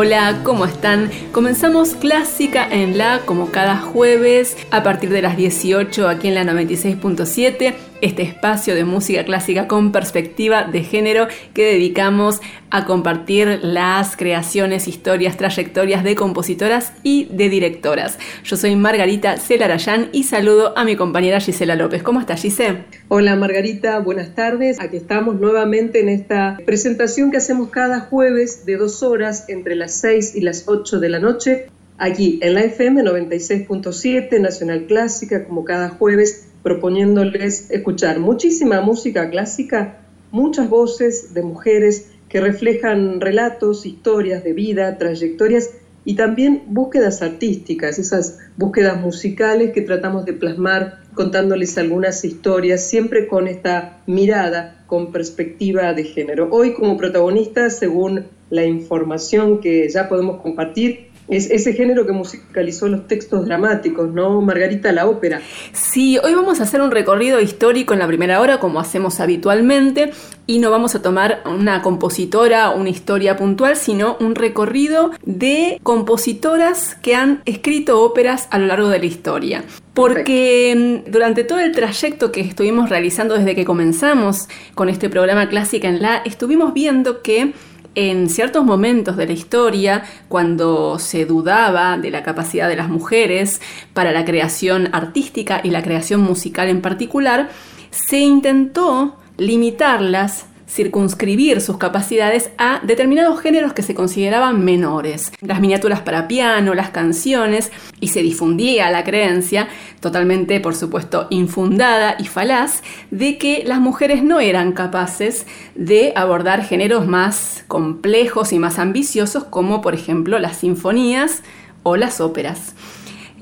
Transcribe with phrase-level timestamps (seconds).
[0.00, 1.10] Hola, ¿cómo están?
[1.32, 6.44] Comenzamos Clásica en La como cada jueves a partir de las 18 aquí en la
[6.44, 14.16] 96.7 este espacio de música clásica con perspectiva de género que dedicamos a compartir las
[14.16, 18.18] creaciones, historias, trayectorias de compositoras y de directoras.
[18.44, 22.02] Yo soy Margarita Celarayán y saludo a mi compañera Gisela López.
[22.02, 22.84] ¿Cómo estás, Gisela?
[23.08, 23.98] Hola, Margarita.
[24.00, 24.80] Buenas tardes.
[24.80, 29.94] Aquí estamos nuevamente en esta presentación que hacemos cada jueves de dos horas entre las
[29.94, 31.66] 6 y las 8 de la noche
[31.98, 40.00] aquí en la FM 96.7 Nacional Clásica como cada jueves proponiéndoles escuchar muchísima música clásica,
[40.30, 45.70] muchas voces de mujeres que reflejan relatos, historias de vida, trayectorias
[46.04, 53.28] y también búsquedas artísticas, esas búsquedas musicales que tratamos de plasmar contándoles algunas historias, siempre
[53.28, 56.48] con esta mirada, con perspectiva de género.
[56.50, 62.88] Hoy como protagonista, según la información que ya podemos compartir, es ese género que musicalizó
[62.88, 64.40] los textos dramáticos, ¿no?
[64.40, 65.40] Margarita, la ópera.
[65.72, 70.12] Sí, hoy vamos a hacer un recorrido histórico en la primera hora, como hacemos habitualmente,
[70.46, 76.94] y no vamos a tomar una compositora, una historia puntual, sino un recorrido de compositoras
[76.94, 79.64] que han escrito óperas a lo largo de la historia.
[79.92, 85.48] Porque mm, durante todo el trayecto que estuvimos realizando desde que comenzamos con este programa
[85.48, 87.52] Clásica en la, estuvimos viendo que
[87.98, 93.60] en ciertos momentos de la historia, cuando se dudaba de la capacidad de las mujeres
[93.92, 97.48] para la creación artística y la creación musical en particular,
[97.90, 105.32] se intentó limitarlas circunscribir sus capacidades a determinados géneros que se consideraban menores.
[105.40, 109.68] Las miniaturas para piano, las canciones, y se difundía la creencia,
[110.00, 116.64] totalmente por supuesto infundada y falaz, de que las mujeres no eran capaces de abordar
[116.64, 121.42] géneros más complejos y más ambiciosos como por ejemplo las sinfonías
[121.82, 122.74] o las óperas.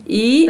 [0.06, 0.48] Y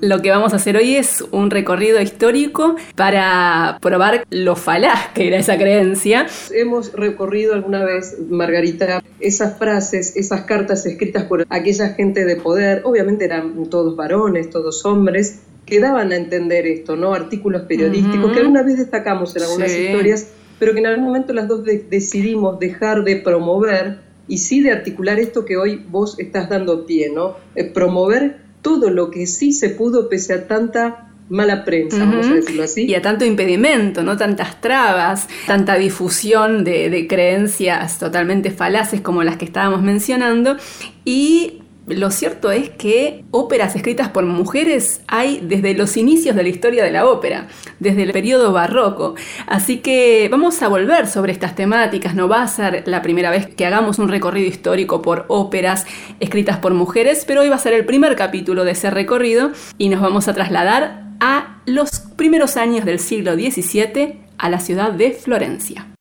[0.00, 5.28] lo que vamos a hacer hoy es un recorrido histórico para probar lo falaz que
[5.28, 6.26] era esa creencia.
[6.50, 12.82] Hemos recorrido alguna vez, Margarita, esas frases, esas cartas escritas por aquella gente de poder,
[12.84, 17.14] obviamente eran todos varones, todos hombres, que daban a entender esto, ¿no?
[17.14, 20.28] Artículos periodísticos que alguna vez destacamos en algunas historias,
[20.58, 23.98] pero que en algún momento las dos decidimos dejar de promover
[24.28, 27.36] y sí de articular esto que hoy vos estás dando pie, ¿no?
[27.54, 32.34] Eh, promover todo lo que sí se pudo pese a tanta mala prensa, vamos a
[32.34, 32.86] decirlo así.
[32.86, 34.16] Y a tanto impedimento, ¿no?
[34.16, 40.56] Tantas trabas, tanta difusión de, de, creencias totalmente falaces como las que estábamos mencionando.
[41.04, 46.48] Y lo cierto es que óperas escritas por mujeres hay desde los inicios de la
[46.48, 49.14] historia de la ópera, desde el periodo barroco.
[49.46, 52.14] Así que vamos a volver sobre estas temáticas.
[52.14, 55.86] No va a ser la primera vez que hagamos un recorrido histórico por óperas
[56.20, 59.90] escritas por mujeres, pero hoy va a ser el primer capítulo de ese recorrido y
[59.90, 65.12] nos vamos a trasladar a los primeros años del siglo XVII a la ciudad de
[65.12, 65.93] Florencia.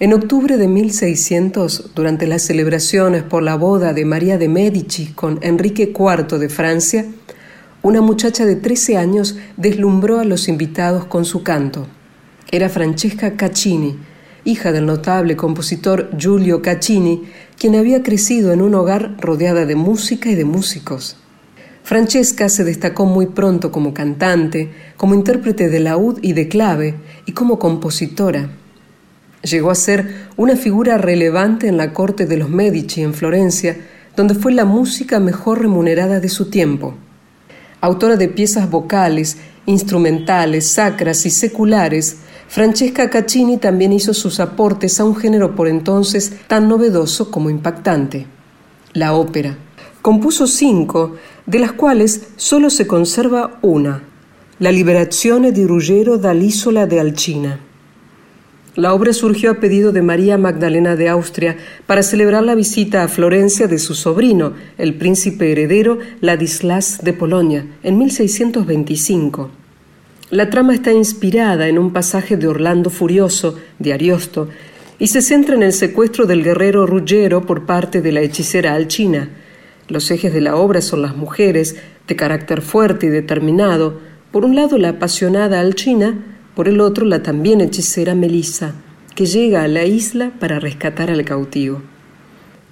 [0.00, 5.40] En octubre de 1600, durante las celebraciones por la boda de María de Medici con
[5.42, 7.04] Enrique IV de Francia,
[7.82, 11.88] una muchacha de 13 años deslumbró a los invitados con su canto.
[12.52, 13.98] Era Francesca Caccini,
[14.44, 17.24] hija del notable compositor Giulio Caccini,
[17.58, 21.16] quien había crecido en un hogar rodeada de música y de músicos.
[21.82, 26.94] Francesca se destacó muy pronto como cantante, como intérprete de laúd y de clave
[27.26, 28.48] y como compositora.
[29.42, 33.76] Llegó a ser una figura relevante en la corte de los Medici en Florencia,
[34.16, 36.94] donde fue la música mejor remunerada de su tiempo.
[37.80, 39.36] Autora de piezas vocales,
[39.66, 42.16] instrumentales, sacras y seculares,
[42.48, 48.26] Francesca Caccini también hizo sus aportes a un género por entonces tan novedoso como impactante,
[48.94, 49.56] la ópera.
[50.02, 54.02] Compuso cinco, de las cuales solo se conserva una,
[54.58, 57.60] La Liberazione di Ruggero dall'Isola de Alcina.
[58.78, 63.08] La obra surgió a pedido de María Magdalena de Austria para celebrar la visita a
[63.08, 69.50] Florencia de su sobrino, el príncipe heredero Ladislas de Polonia, en 1625.
[70.30, 74.48] La trama está inspirada en un pasaje de Orlando Furioso, de Ariosto,
[75.00, 79.28] y se centra en el secuestro del guerrero Ruggiero por parte de la hechicera Alchina.
[79.88, 81.74] Los ejes de la obra son las mujeres,
[82.06, 83.98] de carácter fuerte y determinado,
[84.30, 88.74] por un lado la apasionada Alchina, por el otro la también hechicera Melissa,
[89.14, 91.82] que llega a la isla para rescatar al cautivo.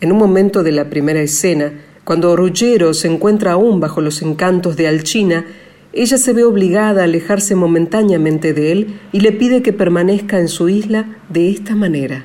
[0.00, 1.72] En un momento de la primera escena,
[2.02, 5.46] cuando Ruggiero se encuentra aún bajo los encantos de Alchina,
[5.92, 10.48] ella se ve obligada a alejarse momentáneamente de él y le pide que permanezca en
[10.48, 12.24] su isla de esta manera.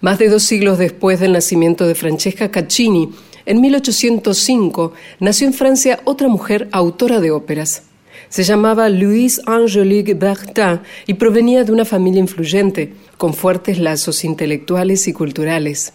[0.00, 3.10] Más de dos siglos después del nacimiento de Francesca Caccini,
[3.46, 7.82] en 1805 nació en Francia otra mujer autora de óperas.
[8.28, 15.08] Se llamaba Louise Angélique Bertin y provenía de una familia influyente, con fuertes lazos intelectuales
[15.08, 15.92] y culturales.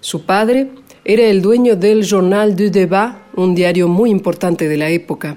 [0.00, 0.70] Su padre
[1.04, 5.36] era el dueño del Journal du Débat, un diario muy importante de la época.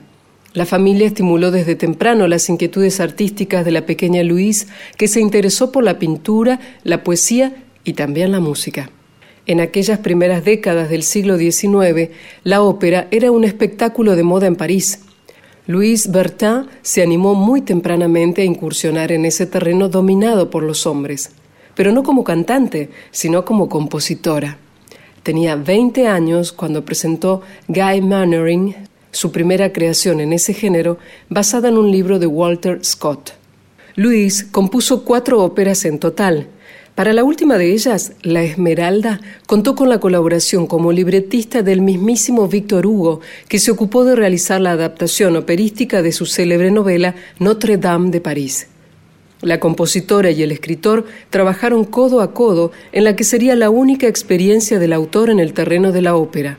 [0.54, 4.66] La familia estimuló desde temprano las inquietudes artísticas de la pequeña Louise,
[4.98, 8.89] que se interesó por la pintura, la poesía y también la música.
[9.46, 12.10] En aquellas primeras décadas del siglo XIX,
[12.44, 15.00] la ópera era un espectáculo de moda en París.
[15.67, 21.32] Louise Bertin se animó muy tempranamente a incursionar en ese terreno dominado por los hombres,
[21.75, 24.58] pero no como cantante, sino como compositora.
[25.24, 28.75] Tenía 20 años cuando presentó Guy Mannering,
[29.12, 30.98] su primera creación en ese género,
[31.29, 33.32] basada en un libro de Walter Scott.
[33.96, 36.50] Louise compuso cuatro óperas en total,
[36.98, 42.48] para la última de ellas, La Esmeralda, contó con la colaboración como libretista del mismísimo
[42.48, 47.77] Víctor Hugo, que se ocupó de realizar la adaptación operística de su célebre novela Notre
[47.77, 48.70] Dame de París.
[49.42, 54.08] La compositora y el escritor trabajaron codo a codo en la que sería la única
[54.08, 56.58] experiencia del autor en el terreno de la ópera.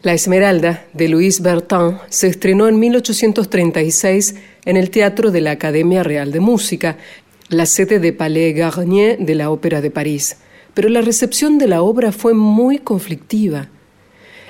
[0.00, 6.04] La Esmeralda, de Louis Bertin, se estrenó en 1836 en el Teatro de la Academia
[6.04, 6.98] Real de Música,
[7.48, 10.36] la sede de Palais Garnier de la Ópera de París.
[10.72, 13.70] Pero la recepción de la obra fue muy conflictiva.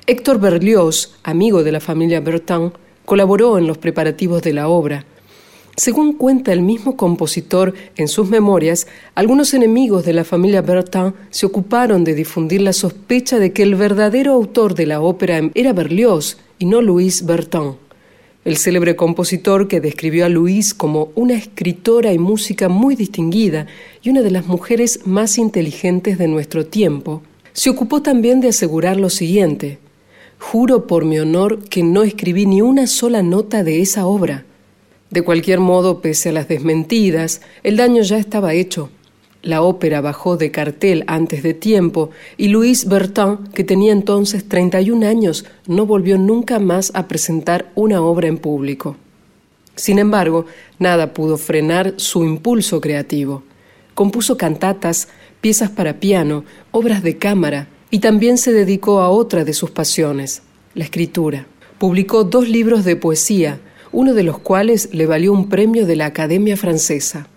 [0.06, 2.74] Héctor Berlioz, amigo de la familia Bertin,
[3.06, 5.06] colaboró en los preparativos de la obra.
[5.78, 11.46] Según cuenta el mismo compositor en sus memorias, algunos enemigos de la familia Bertin se
[11.46, 16.38] ocuparon de difundir la sospecha de que el verdadero autor de la ópera era Berlioz
[16.58, 17.76] y no Louis Bertin.
[18.44, 23.68] El célebre compositor que describió a Louise como una escritora y música muy distinguida
[24.02, 28.96] y una de las mujeres más inteligentes de nuestro tiempo, se ocupó también de asegurar
[28.96, 29.78] lo siguiente.
[30.40, 34.44] Juro por mi honor que no escribí ni una sola nota de esa obra.
[35.11, 38.90] De cualquier modo, pese a las desmentidas, el daño ya estaba hecho.
[39.42, 45.07] La ópera bajó de cartel antes de tiempo y Louis Bertin, que tenía entonces 31
[45.07, 48.97] años, no volvió nunca más a presentar una obra en público.
[49.77, 50.47] Sin embargo,
[50.79, 53.44] nada pudo frenar su impulso creativo.
[53.94, 55.09] Compuso cantatas,
[55.40, 60.42] piezas para piano, obras de cámara y también se dedicó a otra de sus pasiones,
[60.75, 61.47] la escritura.
[61.79, 63.61] Publicó dos libros de poesía,
[63.92, 67.29] uno de los cuales le valió un premio de la Academia Francesa.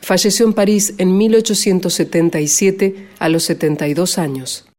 [0.00, 4.69] Falleció en París en 1877 a los 72 años.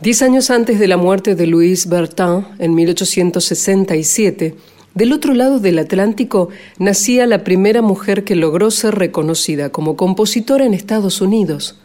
[0.00, 4.54] Diez años antes de la muerte de Louise Bertin, en 1867,
[4.94, 10.64] del otro lado del Atlántico nacía la primera mujer que logró ser reconocida como compositora
[10.64, 11.80] en Estados Unidos.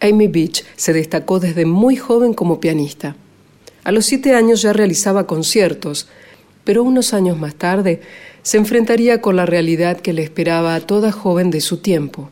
[0.00, 3.14] Amy Beach se destacó desde muy joven como pianista.
[3.84, 6.08] A los siete años ya realizaba conciertos,
[6.64, 8.00] pero unos años más tarde
[8.42, 12.28] se enfrentaría con la realidad que le esperaba a toda joven de su tiempo.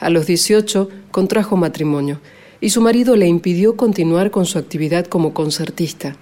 [0.00, 2.18] A los 18 contrajo matrimonio
[2.62, 6.14] y su marido le impidió continuar con su actividad como concertista.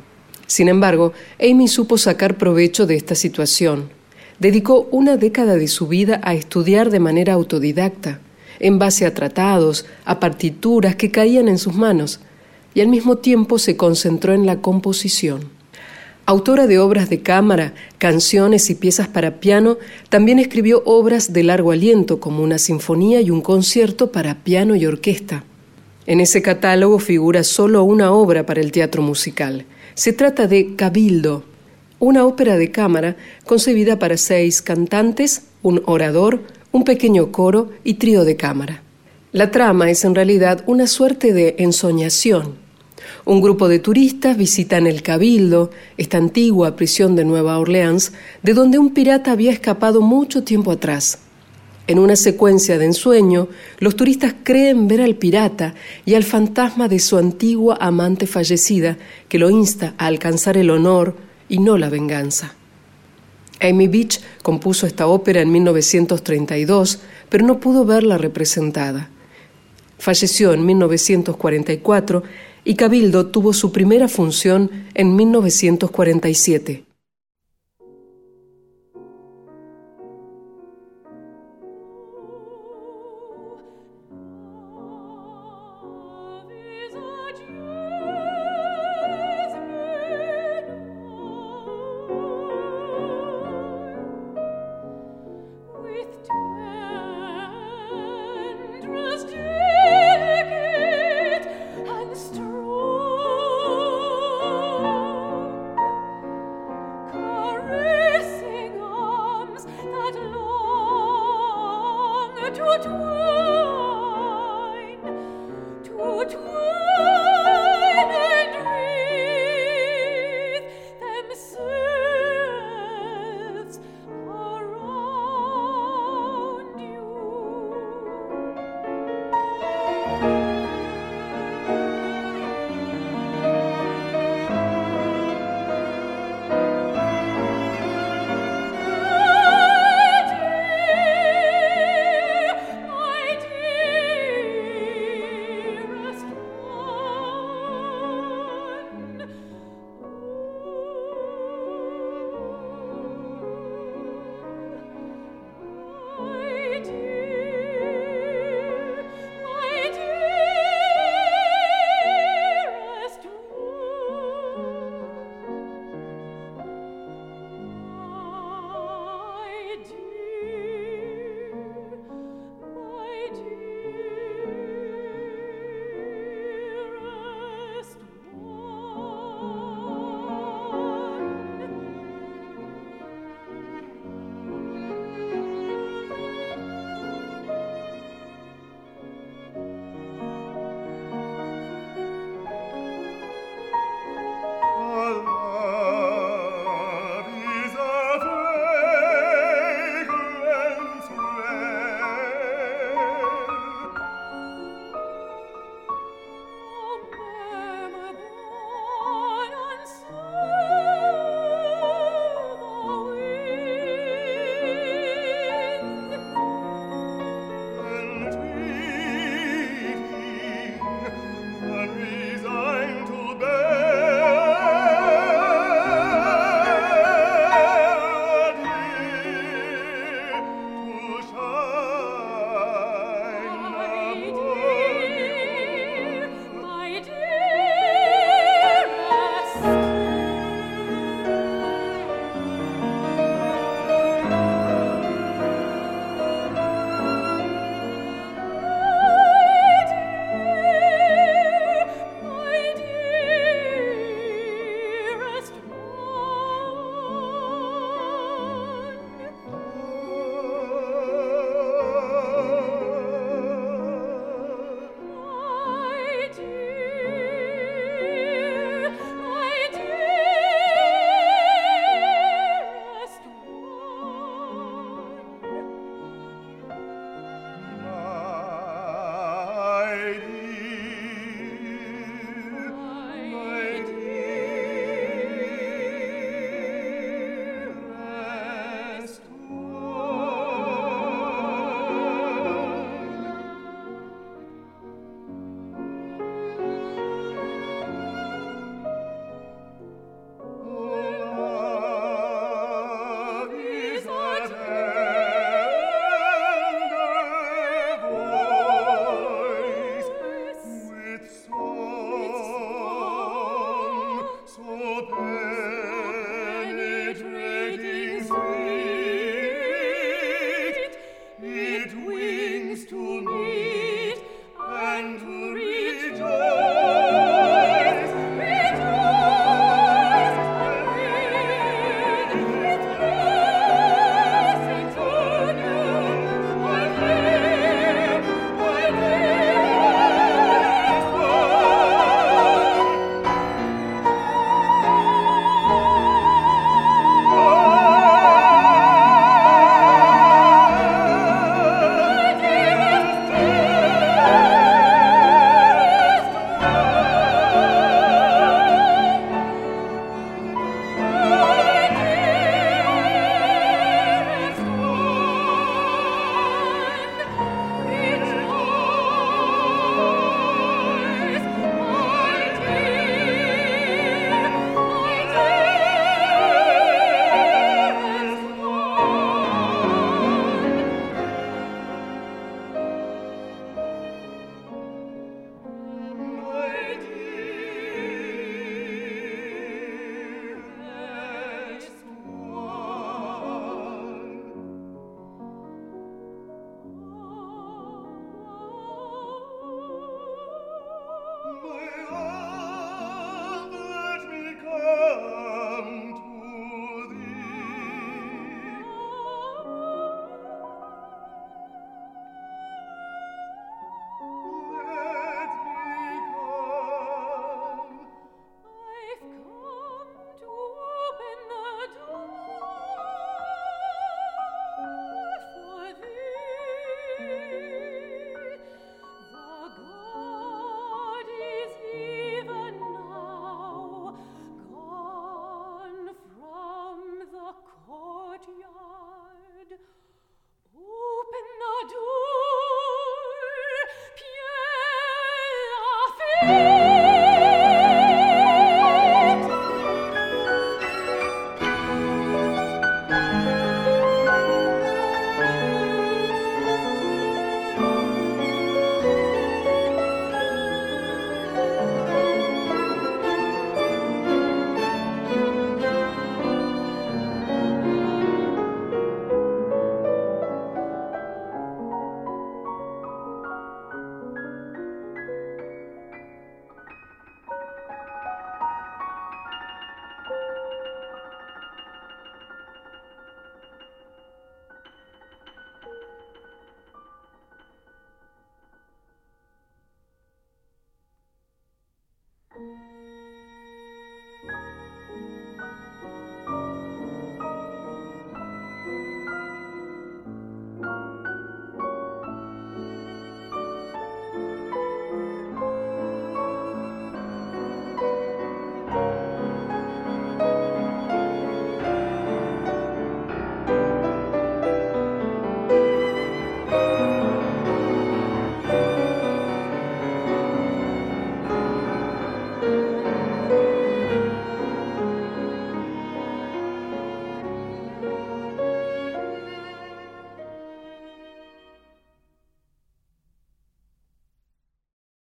[0.46, 3.90] Sin embargo, Amy supo sacar provecho de esta situación.
[4.38, 8.20] Dedicó una década de su vida a estudiar de manera autodidacta,
[8.59, 12.20] en base a tratados, a partituras que caían en sus manos,
[12.72, 15.42] y al mismo tiempo se concentró en la composición.
[16.24, 19.76] Autora de obras de cámara, canciones y piezas para piano,
[20.09, 24.87] también escribió obras de largo aliento como una sinfonía y un concierto para piano y
[24.87, 25.44] orquesta.
[26.11, 29.64] En ese catálogo figura solo una obra para el teatro musical.
[29.94, 31.44] Se trata de Cabildo,
[32.01, 36.42] una ópera de cámara concebida para seis cantantes, un orador,
[36.73, 38.83] un pequeño coro y trío de cámara.
[39.31, 42.57] La trama es en realidad una suerte de ensoñación.
[43.25, 48.11] Un grupo de turistas visitan el Cabildo, esta antigua prisión de Nueva Orleans,
[48.42, 51.20] de donde un pirata había escapado mucho tiempo atrás.
[51.90, 53.48] En una secuencia de ensueño,
[53.81, 55.74] los turistas creen ver al pirata
[56.07, 58.96] y al fantasma de su antigua amante fallecida,
[59.29, 61.16] que lo insta a alcanzar el honor
[61.48, 62.55] y no la venganza.
[63.61, 69.11] Amy Beach compuso esta ópera en 1932, pero no pudo verla representada.
[69.98, 72.22] Falleció en 1944
[72.62, 76.85] y Cabildo tuvo su primera función en 1947.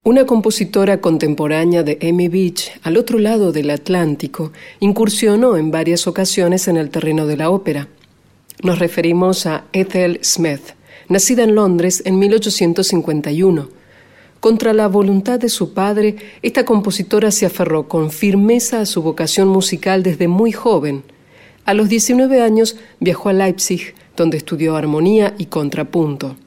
[0.08, 6.70] Una compositora contemporánea de Amy Beach, al otro lado del Atlántico, incursionó en varias ocasiones
[6.70, 7.90] en el terreno de la ópera.
[8.64, 10.62] Nos referimos a Ethel Smith,
[11.10, 13.68] nacida en Londres en 1851.
[14.40, 19.50] Contra la voluntad de su padre, esta compositora se aferró con firmeza a su vocación
[19.50, 21.04] musical desde muy joven.
[21.66, 26.38] A los 19 años viajó a Leipzig, donde estudió armonía y contrapunto.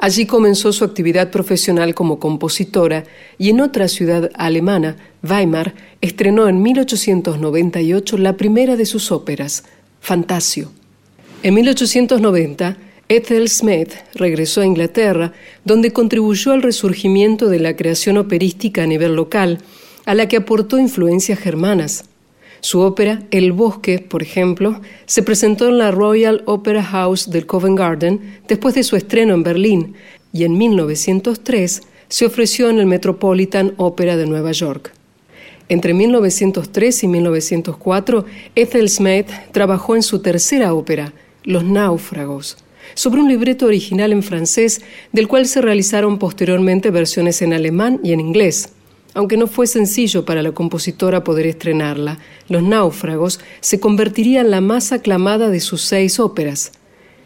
[0.00, 3.04] Allí comenzó su actividad profesional como compositora
[3.36, 9.64] y en otra ciudad alemana, Weimar, estrenó en 1898 la primera de sus óperas,
[10.00, 10.72] Fantasio.
[11.42, 12.78] En 1890,
[13.10, 15.34] Ethel Smith regresó a Inglaterra,
[15.66, 19.58] donde contribuyó al resurgimiento de la creación operística a nivel local,
[20.06, 22.04] a la que aportó influencias germanas.
[22.60, 27.78] Su ópera El Bosque, por ejemplo, se presentó en la Royal Opera House del Covent
[27.78, 29.94] Garden después de su estreno en Berlín
[30.32, 34.92] y en 1903 se ofreció en el Metropolitan Opera de Nueva York.
[35.68, 38.24] Entre 1903 y 1904,
[38.56, 41.12] Ethel Smith trabajó en su tercera ópera,
[41.44, 42.58] Los Náufragos,
[42.94, 44.82] sobre un libreto original en francés
[45.12, 48.72] del cual se realizaron posteriormente versiones en alemán y en inglés.
[49.14, 52.18] Aunque no fue sencillo para la compositora poder estrenarla.
[52.48, 56.72] Los náufragos se convertiría en la más aclamada de sus seis óperas.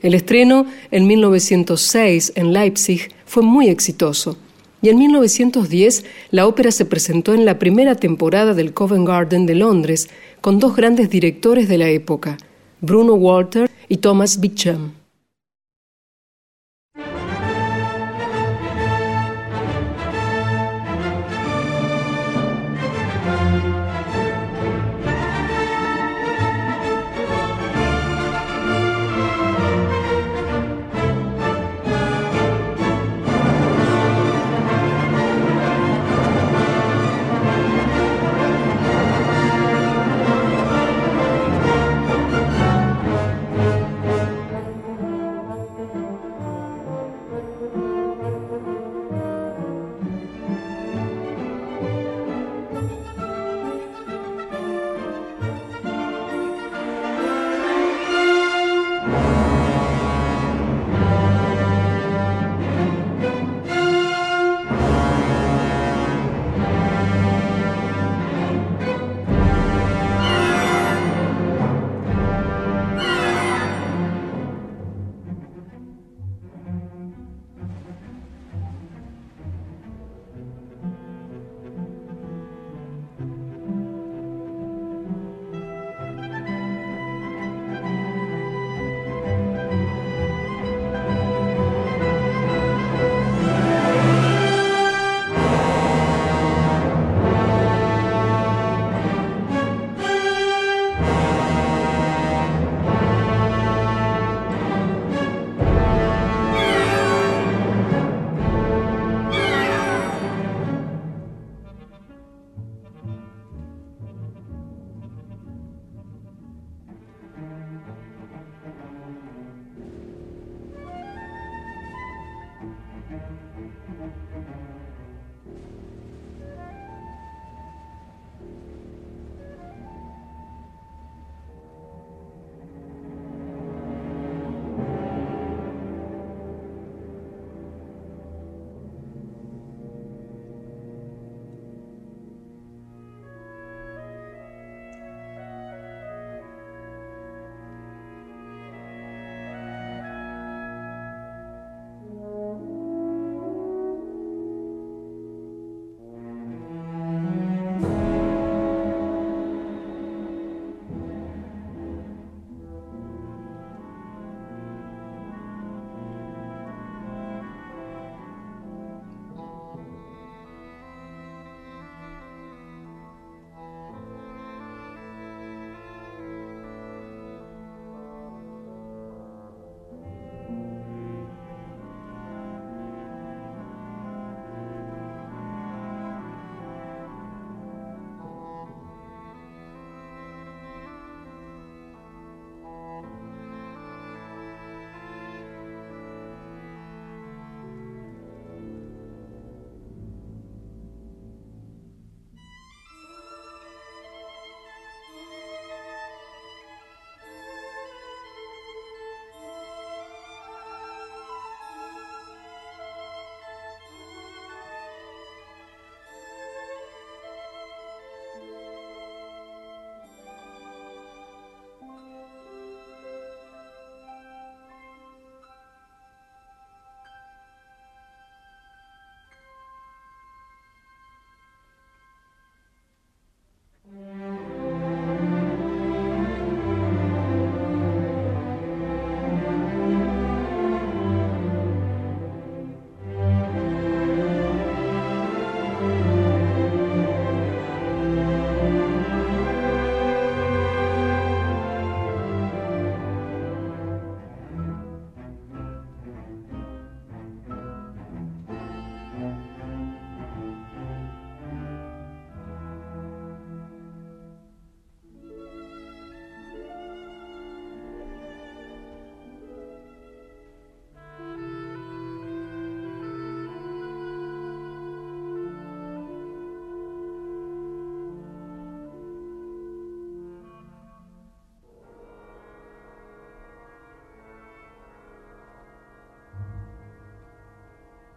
[0.02, 4.36] El estreno en 1906 en Leipzig fue muy exitoso
[4.82, 9.54] y en 1910 la ópera se presentó en la primera temporada del Covent Garden de
[9.54, 10.10] Londres
[10.42, 12.36] con dos grandes directores de la época,
[12.82, 15.03] Bruno Walter y Thomas Beecham.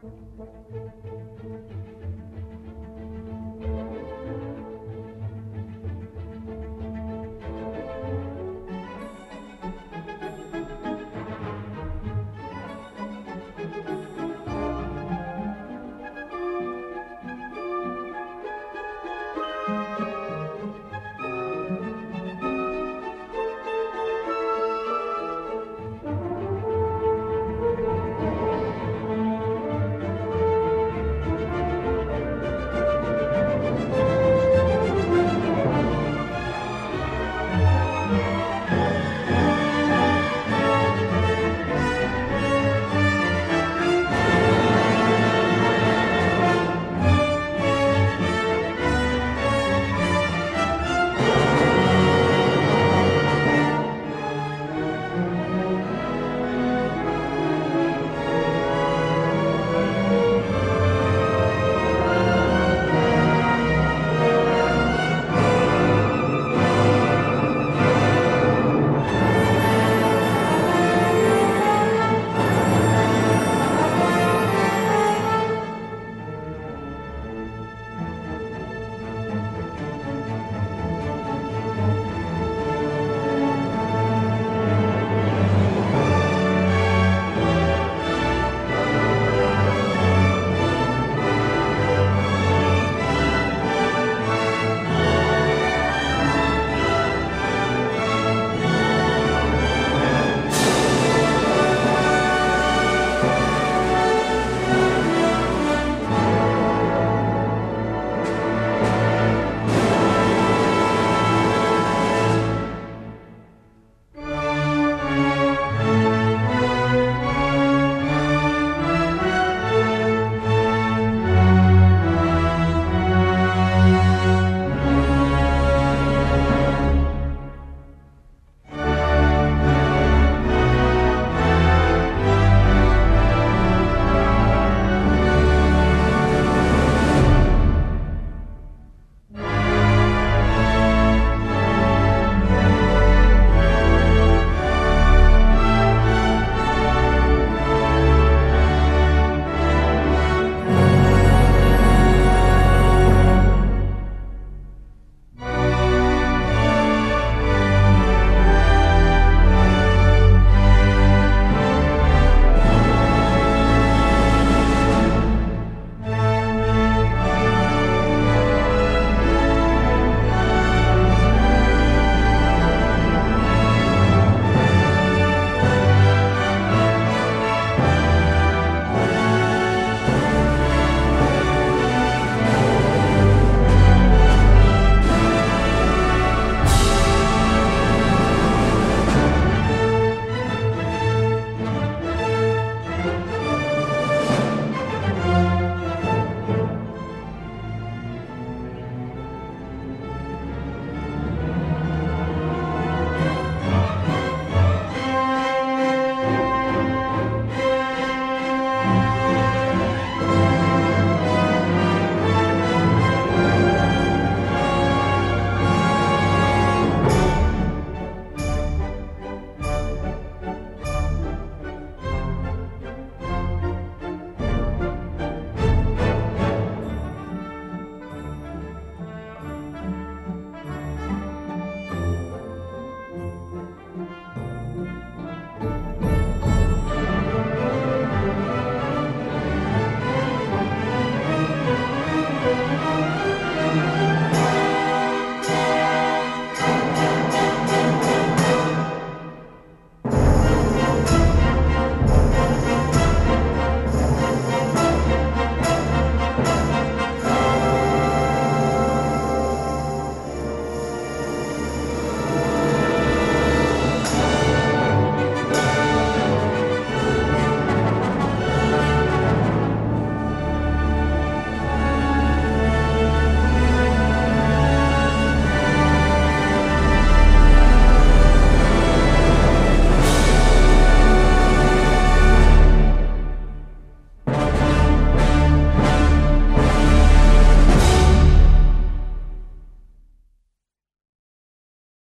[0.02, 0.12] Thank
[1.44, 1.97] you.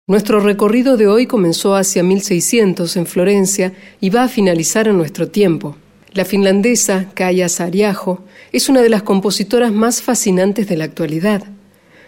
[0.07, 5.29] Nuestro recorrido de hoy comenzó hacia 1600 en Florencia y va a finalizar en nuestro
[5.29, 5.77] tiempo.
[6.13, 11.45] La finlandesa Kaya Sariajo es una de las compositoras más fascinantes de la actualidad.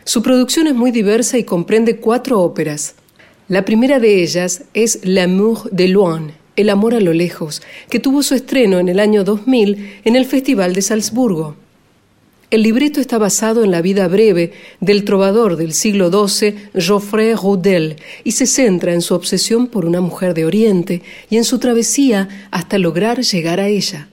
[0.04, 2.94] Su producción es muy diversa y comprende cuatro óperas.
[3.48, 8.22] La primera de ellas es L'amour de loin, El amor a lo lejos, que tuvo
[8.22, 11.56] su estreno en el año 2000 en el Festival de Salzburgo.
[12.50, 17.98] El libreto está basado en la vida breve del trovador del siglo XII, Geoffrey Roudel,
[18.24, 22.48] y se centra en su obsesión por una mujer de Oriente y en su travesía
[22.50, 24.08] hasta lograr llegar a ella.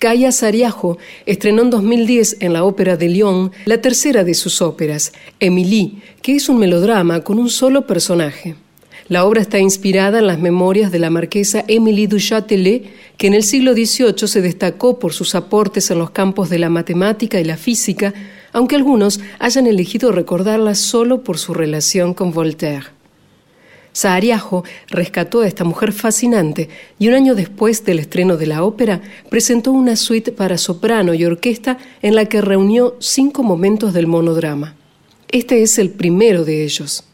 [0.00, 0.96] Kaya Sariajo
[1.26, 6.36] estrenó en 2010 en la Ópera de Lyon la tercera de sus óperas, Émilie, que
[6.36, 8.54] es un melodrama con un solo personaje.
[9.08, 12.84] La obra está inspirada en las memorias de la marquesa Émilie du Châtelet,
[13.16, 16.70] que en el siglo XVIII se destacó por sus aportes en los campos de la
[16.70, 18.14] matemática y la física,
[18.52, 22.97] aunque algunos hayan elegido recordarla solo por su relación con Voltaire.
[23.98, 26.68] Saariajo rescató a esta mujer fascinante
[27.00, 31.24] y un año después del estreno de la ópera presentó una suite para soprano y
[31.24, 34.76] orquesta en la que reunió cinco momentos del monodrama.
[35.26, 37.07] Este es el primero de ellos.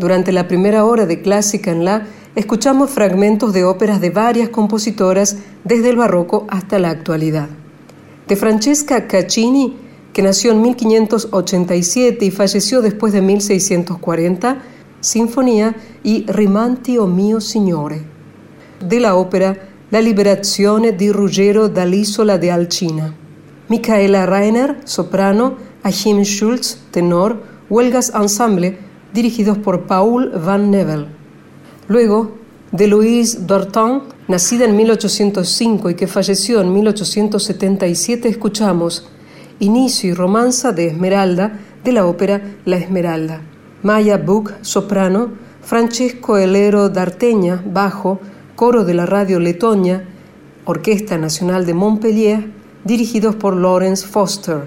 [0.00, 5.36] Durante la primera hora de Clásica en la escuchamos fragmentos de óperas de varias compositoras
[5.62, 7.50] desde el barroco hasta la actualidad.
[8.26, 9.76] De Francesca Caccini,
[10.14, 14.62] que nació en 1587 y falleció después de 1640,
[15.00, 18.00] Sinfonía y Rimanti o mio Signore.
[18.80, 23.14] De la ópera La liberazione di Ruggero dall'isola de Alcina.
[23.68, 31.06] Michaela Rainer, soprano, Achim Schulz, tenor, Huelgas Ensemble, dirigidos por Paul Van Nevel.
[31.88, 32.38] Luego,
[32.72, 39.08] de Louise Dorton, nacida en 1805 y que falleció en 1877, escuchamos
[39.58, 43.42] Inicio y romanza de Esmeralda de la ópera La Esmeralda.
[43.82, 45.30] Maya Buch, soprano,
[45.62, 48.20] Francesco Elero d'Arteña, bajo,
[48.56, 50.04] coro de la radio Letonia,
[50.64, 52.50] Orquesta Nacional de Montpellier,
[52.84, 54.64] dirigidos por Lawrence Foster.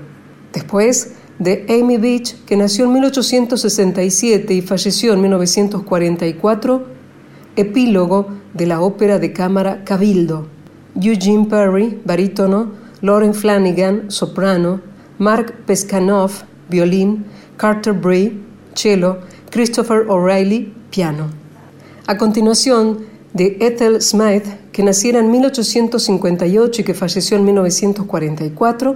[0.52, 1.14] Después,
[1.44, 6.86] de Amy Beach, que nació en 1867 y falleció en 1944,
[7.56, 10.48] epílogo de la ópera de cámara Cabildo.
[10.96, 12.72] Eugene Perry, barítono,
[13.02, 14.82] Lauren Flanagan, soprano,
[15.18, 16.32] Mark Peskanov,
[16.70, 17.26] violín,
[17.58, 18.42] Carter Bray,
[18.74, 19.20] cello,
[19.50, 21.30] Christopher O'Reilly, piano.
[22.08, 28.96] A continuación, de Ethel Smythe, que naciera en 1858 y que falleció en 1944,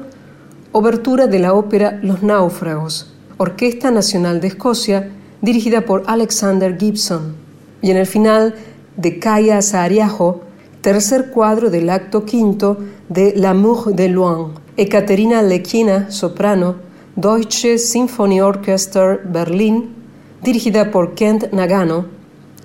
[0.72, 5.11] obertura de la ópera Los Náufragos, Orquesta Nacional de Escocia,
[5.41, 7.36] dirigida por Alexander Gibson.
[7.82, 8.55] Y en el final,
[8.95, 10.41] de Kaya Saariaho,
[10.82, 12.78] tercer cuadro del acto quinto
[13.09, 16.76] de L'amour de Loin, Ekaterina Lekina, soprano,
[17.15, 19.95] Deutsche Sinfonieorchester Berlin,
[20.43, 22.05] dirigida por Kent Nagano,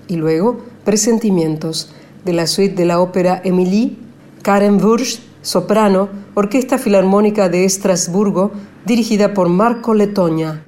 [0.09, 1.93] y luego Presentimientos,
[2.25, 3.97] de la suite de la ópera Emilie,
[4.43, 8.53] Karen Wurst, soprano, Orquesta Filarmónica de Estrasburgo,
[8.87, 10.65] dirigida por Marco Letoña.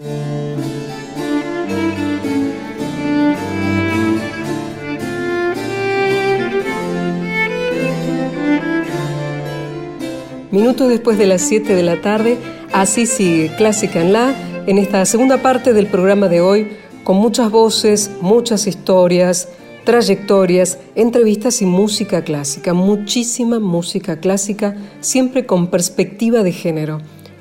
[10.50, 12.38] Minutos después de las 7 de la tarde,
[12.72, 14.34] así sigue Clásica en la,
[14.66, 19.48] en esta segunda parte del programa de hoy, con muchas voces, muchas historias,
[19.84, 27.00] trayectorias, entrevistas y música clásica, muchísima música clásica, siempre con perspectiva de género.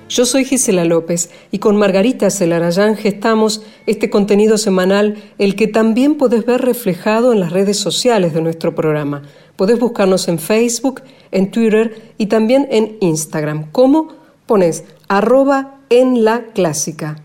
[0.09, 6.15] Yo soy Gisela López y con Margarita Celarayán gestamos este contenido semanal, el que también
[6.15, 9.23] podés ver reflejado en las redes sociales de nuestro programa.
[9.55, 13.71] Podés buscarnos en Facebook, en Twitter y también en Instagram.
[13.71, 14.09] ¿Cómo?
[14.45, 17.15] Pones arroba en la clásica.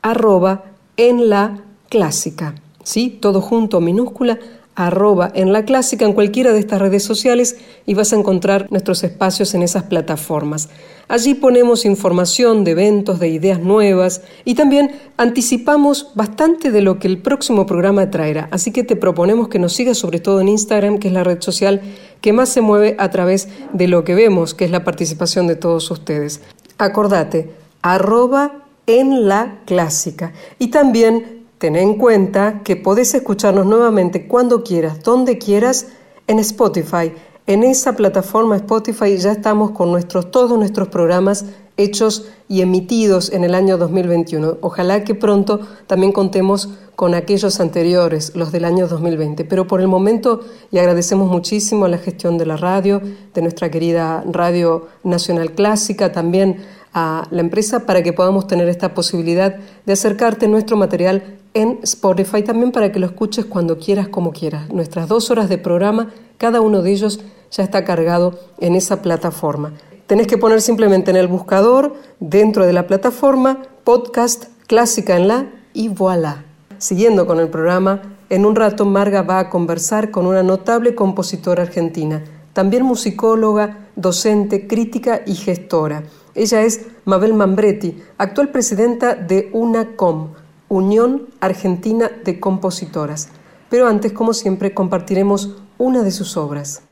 [0.00, 0.64] Arroba
[0.96, 2.54] en la clásica.
[2.84, 3.18] ¿Sí?
[3.20, 4.38] Todo junto, minúscula,
[4.76, 7.56] arroba en la clásica en cualquiera de estas redes sociales
[7.86, 10.68] y vas a encontrar nuestros espacios en esas plataformas.
[11.06, 17.08] Allí ponemos información de eventos, de ideas nuevas y también anticipamos bastante de lo que
[17.08, 18.48] el próximo programa traerá.
[18.50, 21.40] Así que te proponemos que nos sigas sobre todo en Instagram, que es la red
[21.40, 21.82] social
[22.20, 25.56] que más se mueve a través de lo que vemos, que es la participación de
[25.56, 26.40] todos ustedes.
[26.78, 27.50] Acordate,
[27.82, 30.32] arroba en la clásica.
[30.58, 35.86] Y también Ten en cuenta que podés escucharnos nuevamente cuando quieras, donde quieras,
[36.26, 37.12] en Spotify.
[37.46, 41.44] En esa plataforma Spotify ya estamos con nuestros, todos nuestros programas
[41.76, 44.58] hechos y emitidos en el año 2021.
[44.60, 49.44] Ojalá que pronto también contemos con aquellos anteriores, los del año 2020.
[49.44, 50.40] Pero por el momento
[50.70, 53.02] le agradecemos muchísimo a la gestión de la radio,
[53.34, 56.64] de nuestra querida Radio Nacional Clásica, también
[56.94, 62.42] a la empresa para que podamos tener esta posibilidad de acercarte nuestro material en Spotify
[62.42, 64.72] también para que lo escuches cuando quieras, como quieras.
[64.72, 67.20] Nuestras dos horas de programa, cada uno de ellos
[67.50, 69.72] ya está cargado en esa plataforma.
[70.06, 75.46] Tenés que poner simplemente en el buscador, dentro de la plataforma, podcast clásica en la
[75.72, 76.44] y voilà.
[76.78, 81.62] Siguiendo con el programa, en un rato Marga va a conversar con una notable compositora
[81.62, 86.02] argentina, también musicóloga, docente, crítica y gestora.
[86.34, 90.30] Ella es Mabel Mambretti, actual presidenta de UNACOM,
[90.68, 93.28] Unión Argentina de Compositoras.
[93.70, 96.82] Pero antes, como siempre, compartiremos una de sus obras.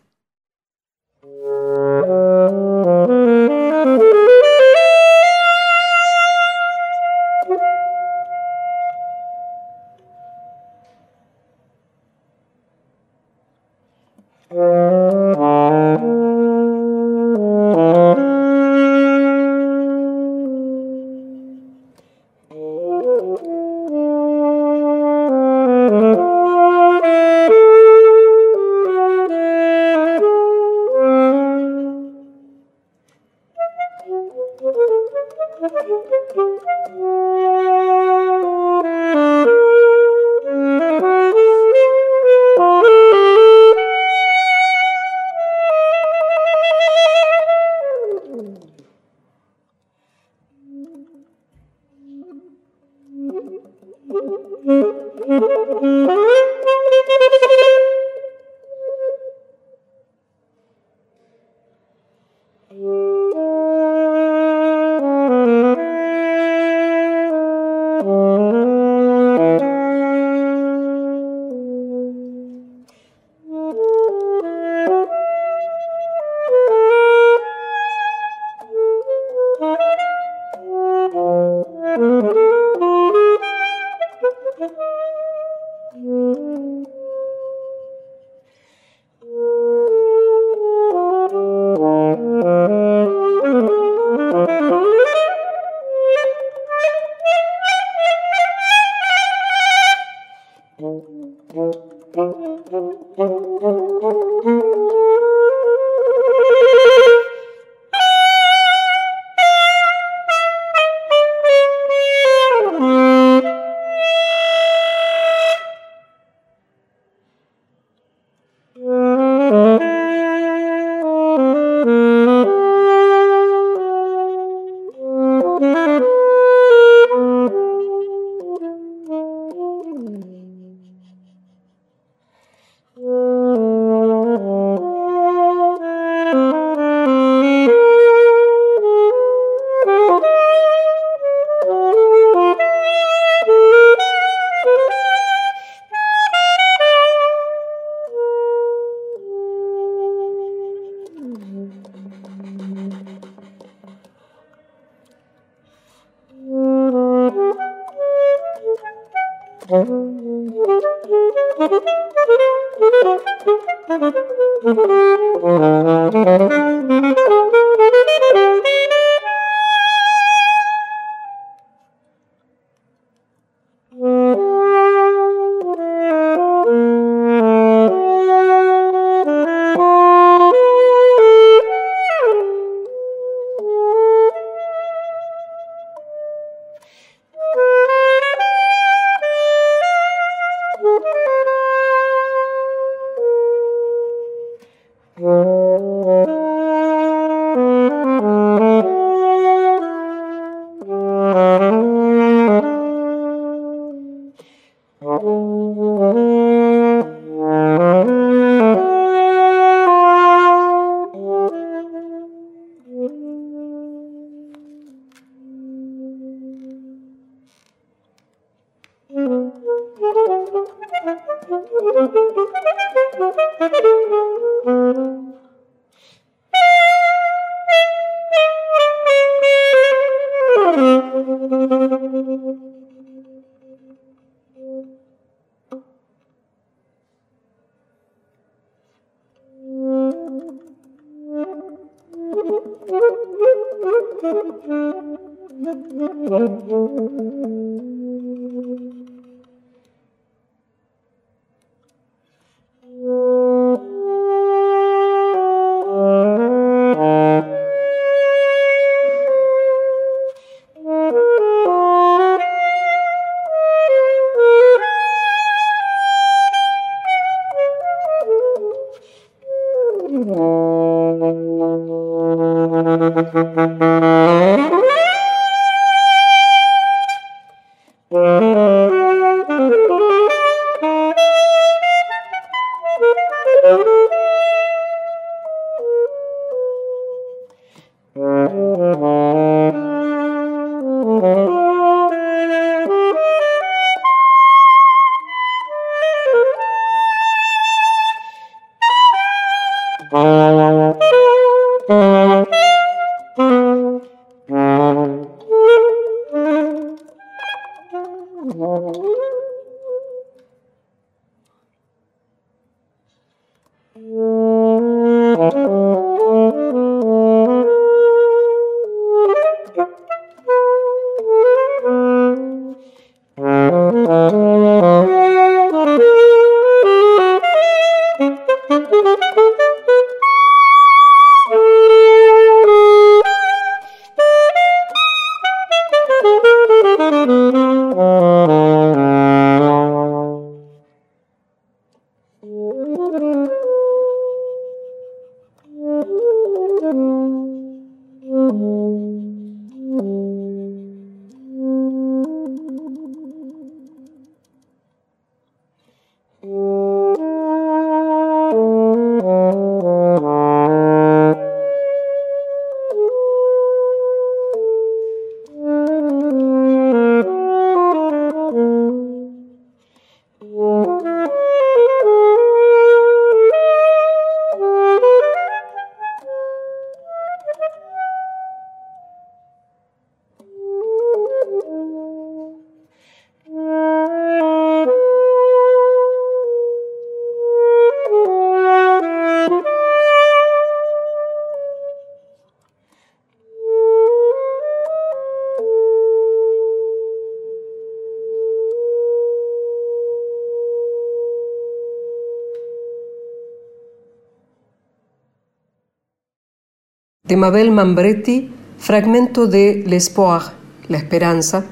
[407.33, 410.53] De Mabel Mambretti, fragmento de L'Espoir,
[410.89, 411.64] La Esperanza,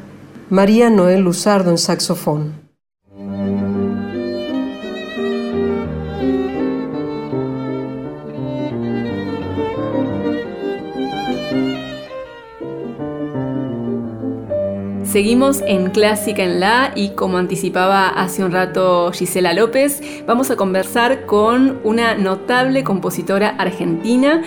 [0.48, 2.54] María Noel Luzardo en saxofón.
[15.04, 20.56] Seguimos en Clásica en La y como anticipaba hace un rato Gisela López, vamos a
[20.56, 24.42] conversar con una notable compositora argentina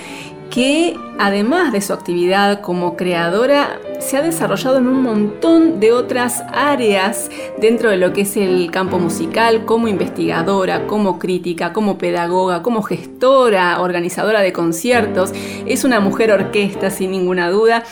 [0.53, 6.44] que además de su actividad como creadora, se ha desarrollado en un montón de otras
[6.52, 7.30] áreas
[7.60, 12.81] dentro de lo que es el campo musical, como investigadora, como crítica, como pedagoga, como
[12.81, 15.31] gestora, organizadora de conciertos.
[15.65, 17.84] Es una mujer orquesta, sin ninguna duda,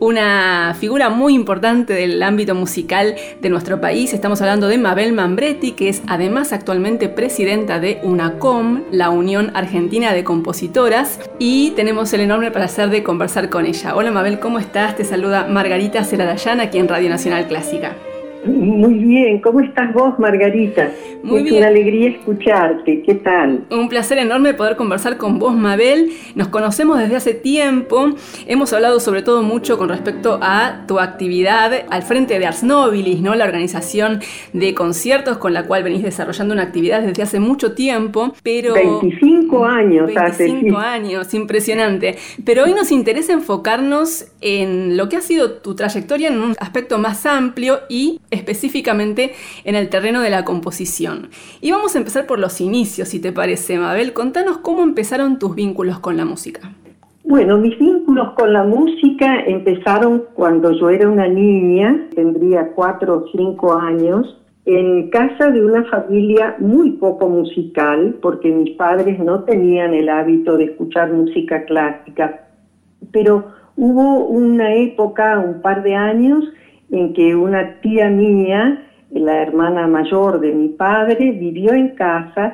[0.00, 4.12] una figura muy importante del ámbito musical de nuestro país.
[4.12, 10.12] Estamos hablando de Mabel Mambretti, que es además actualmente presidenta de UNACOM, la Unión Argentina
[10.12, 13.94] de Compositoras, y tenemos el enorme placer de conversar con ella.
[13.94, 14.96] Hola Mabel, ¿cómo estás?
[14.96, 17.94] Te saluda Margarita Celadayán aquí en Radio Nacional Clásica.
[18.46, 20.90] Muy bien, ¿cómo estás vos, Margarita?
[21.22, 21.56] Muy es bien.
[21.56, 23.64] una alegría escucharte, ¿qué tal?
[23.70, 26.10] Un placer enorme poder conversar con vos, Mabel.
[26.34, 28.10] Nos conocemos desde hace tiempo.
[28.46, 33.20] Hemos hablado sobre todo mucho con respecto a tu actividad al frente de Ars Nobilis,
[33.20, 33.34] ¿no?
[33.34, 34.20] La organización
[34.52, 39.64] de conciertos con la cual venís desarrollando una actividad desde hace mucho tiempo, pero 25
[39.64, 40.86] años hace, 25 sí.
[40.86, 42.16] años, impresionante.
[42.44, 46.98] Pero hoy nos interesa enfocarnos en lo que ha sido tu trayectoria en un aspecto
[46.98, 49.32] más amplio y específicamente
[49.64, 51.30] en el terreno de la composición.
[51.62, 54.12] Y vamos a empezar por los inicios, si te parece, Mabel.
[54.12, 56.72] Contanos cómo empezaron tus vínculos con la música.
[57.24, 63.24] Bueno, mis vínculos con la música empezaron cuando yo era una niña, tendría cuatro o
[63.32, 69.94] cinco años, en casa de una familia muy poco musical, porque mis padres no tenían
[69.94, 72.46] el hábito de escuchar música clásica.
[73.10, 76.44] Pero hubo una época, un par de años,
[76.90, 82.52] en que una tía mía, la hermana mayor de mi padre, vivió en casa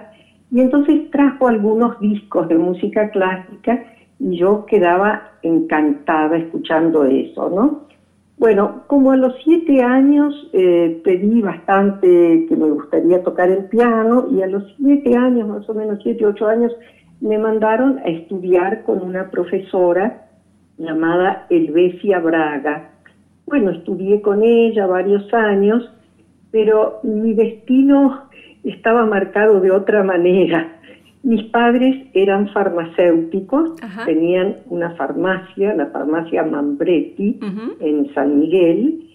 [0.51, 3.79] y entonces trajo algunos discos de música clásica
[4.19, 7.91] y yo quedaba encantada escuchando eso, ¿no?
[8.39, 14.25] Bueno, como a los siete años eh, pedí bastante que me gustaría tocar el piano
[14.31, 16.73] y a los siete años, más o menos siete, ocho años,
[17.21, 20.30] me mandaron a estudiar con una profesora
[20.81, 22.83] llamada Elvesia Braga.
[23.47, 25.89] Bueno, estudié con ella varios años,
[26.51, 28.13] pero mi destino
[28.65, 30.67] estaba marcado de otra manera.
[31.23, 34.05] Mis padres eran farmacéuticos, Ajá.
[34.07, 37.75] tenían una farmacia, la farmacia Mambretti, Ujú.
[37.81, 39.07] en San Miguel.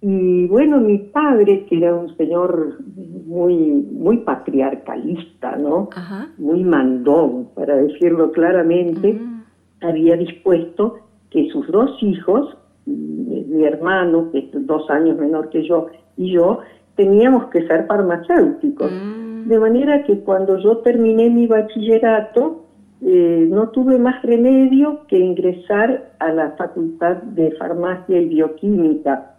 [0.00, 2.78] Y bueno, mi padre, que era un señor
[3.26, 5.88] muy, muy patriarcalista, ¿no?
[5.94, 6.26] Ajá.
[6.38, 9.42] Muy mandón, para decirlo claramente, Mm.
[9.82, 10.96] había dispuesto
[11.32, 16.60] que sus dos hijos, mi hermano, que es dos años menor que yo, y yo,
[16.96, 18.90] teníamos que ser farmacéuticos.
[18.92, 19.48] Mm.
[19.48, 22.64] De manera que cuando yo terminé mi bachillerato,
[23.04, 29.34] eh, no tuve más remedio que ingresar a la Facultad de Farmacia y Bioquímica.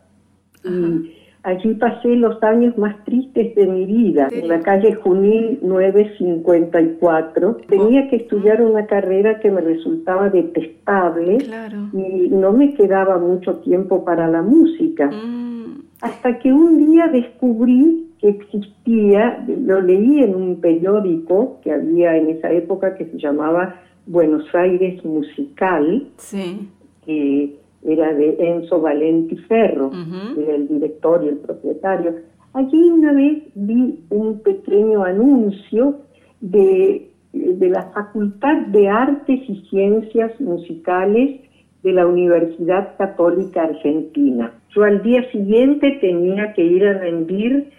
[0.66, 1.12] Y
[1.44, 7.58] allí pasé los años más tristes de mi vida, en la calle Junín 954.
[7.68, 11.90] Tenía que estudiar una carrera que me resultaba detestable Claro.
[11.94, 15.08] y no me quedaba mucho tiempo para la música.
[15.12, 15.84] Mm.
[16.02, 22.30] Hasta que un día descubrí que existía, lo leí en un periódico que había en
[22.30, 23.76] esa época que se llamaba
[24.06, 26.68] Buenos Aires Musical, Sí.
[27.06, 29.92] que era de Enzo Valenti Ferro,
[30.38, 32.16] era el director y el propietario.
[32.54, 36.00] Allí una vez vi un pequeño anuncio
[36.42, 41.42] de, de la Facultad de Artes y Ciencias Musicales
[41.84, 44.54] de la Universidad Católica Argentina.
[44.76, 47.72] Yo al día siguiente tenía que ir a rendir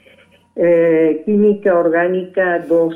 [0.57, 2.95] eh, Química Orgánica 2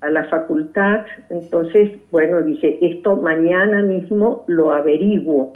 [0.00, 5.52] a la facultad, entonces, bueno, dije, esto mañana mismo lo averiguo.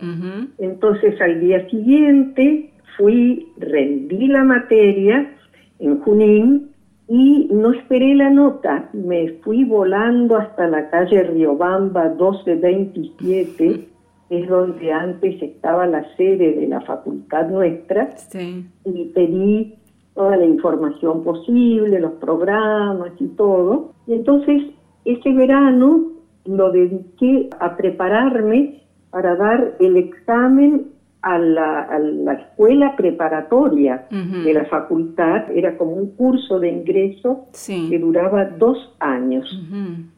[0.58, 5.30] Entonces al día siguiente fui, rendí la materia
[5.78, 6.70] en Junín
[7.08, 13.88] y no esperé la nota, me fui volando hasta la calle Riobamba 1227,
[14.30, 18.64] es donde antes estaba la sede de la facultad nuestra, Sí.
[18.84, 19.74] y pedí
[20.14, 23.92] toda la información posible, los programas y todo.
[24.06, 24.62] Y entonces
[25.04, 26.12] ese verano
[26.44, 34.52] lo dediqué a prepararme para dar el examen a la, a la escuela preparatoria de
[34.52, 39.48] la facultad, era como un curso de ingreso que duraba dos años.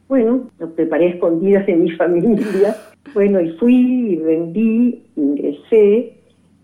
[0.09, 2.75] Bueno, lo preparé a escondidas de mi familia.
[3.13, 6.16] Bueno, y fui, vendí, ingresé.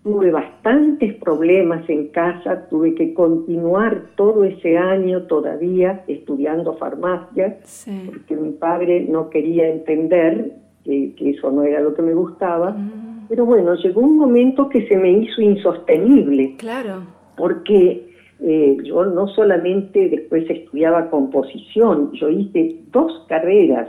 [0.04, 8.04] Tuve bastantes problemas en casa, tuve que continuar todo ese año todavía estudiando farmacia, Sí.
[8.08, 10.52] porque mi padre no quería entender
[10.84, 12.72] que, que eso no era lo que me gustaba.
[12.72, 17.04] Mm, Pero bueno, llegó un momento que se me hizo insostenible Claro.
[17.38, 18.12] porque
[18.42, 23.88] eh, yo no solamente después estudiaba composición, yo hice dos carreras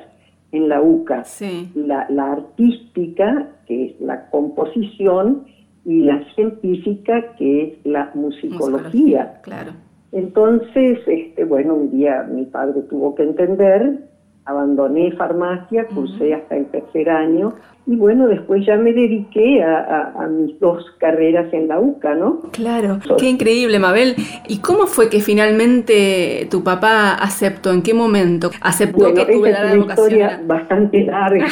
[0.52, 1.68] en la UCA, Sí.
[1.74, 5.46] la, la artística, que es la composición,
[5.84, 9.40] y la científica, que es la musicología.
[9.42, 9.72] Claro.
[10.12, 13.98] Entonces, este, bueno, un día mi padre tuvo que entender,
[14.44, 17.54] abandoné farmacia, cursé hasta el tercer año,
[17.86, 22.14] y bueno, después ya me dediqué a, a- a mis dos carreras en la UCA,
[22.14, 22.40] ¿no?
[22.52, 24.14] Claro, qué increíble, Mabel.
[24.48, 27.70] ¿Y cómo fue que finalmente tu papá aceptó?
[27.72, 31.46] ¿En qué momento aceptó Bueno, que esa tuviera es una historia bastante larga.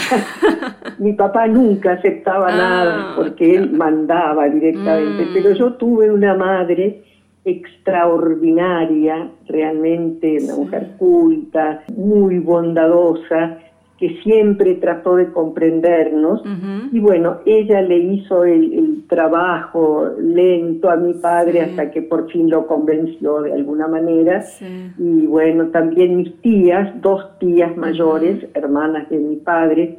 [0.98, 5.34] Mi papá nunca aceptaba Ah, nada porque él mandaba directamente, Mm.
[5.34, 7.02] pero yo tuve una madre
[7.44, 13.58] extraordinaria, realmente una mujer culta, muy bondadosa,
[14.02, 16.40] que siempre trató de comprendernos.
[16.40, 16.88] Ujú.
[16.90, 21.58] Y bueno, ella le hizo el, el trabajo lento a mi padre Sí.
[21.60, 24.42] hasta que por fin lo convenció de alguna manera.
[24.42, 24.66] Sí.
[24.98, 29.98] Y bueno, también mis tías, dos tías mayores, hermanas de mi padre,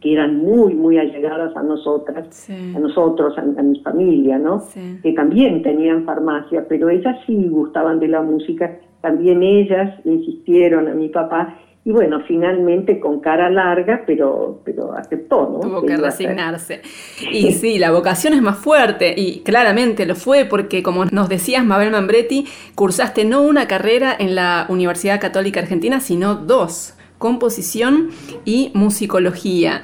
[0.00, 2.52] que eran muy, muy allegadas a nosotras, Sí.
[2.76, 4.60] a nosotros, a, a mi familia, ¿no?
[4.60, 4.98] Sí.
[5.02, 10.94] Que también tenían farmacia, pero ellas sí gustaban de la música, también ellas insistieron a
[10.94, 11.56] mi papá,
[11.86, 15.60] y bueno, finalmente con cara larga, pero, pero aceptó, ¿no?
[15.60, 16.80] Tuvo que resignarse.
[17.30, 21.62] Y sí, la vocación es más fuerte y claramente lo fue porque como nos decías,
[21.62, 28.08] Mabel Mambretti, cursaste no una carrera en la Universidad Católica Argentina, sino dos, composición
[28.46, 29.82] y musicología.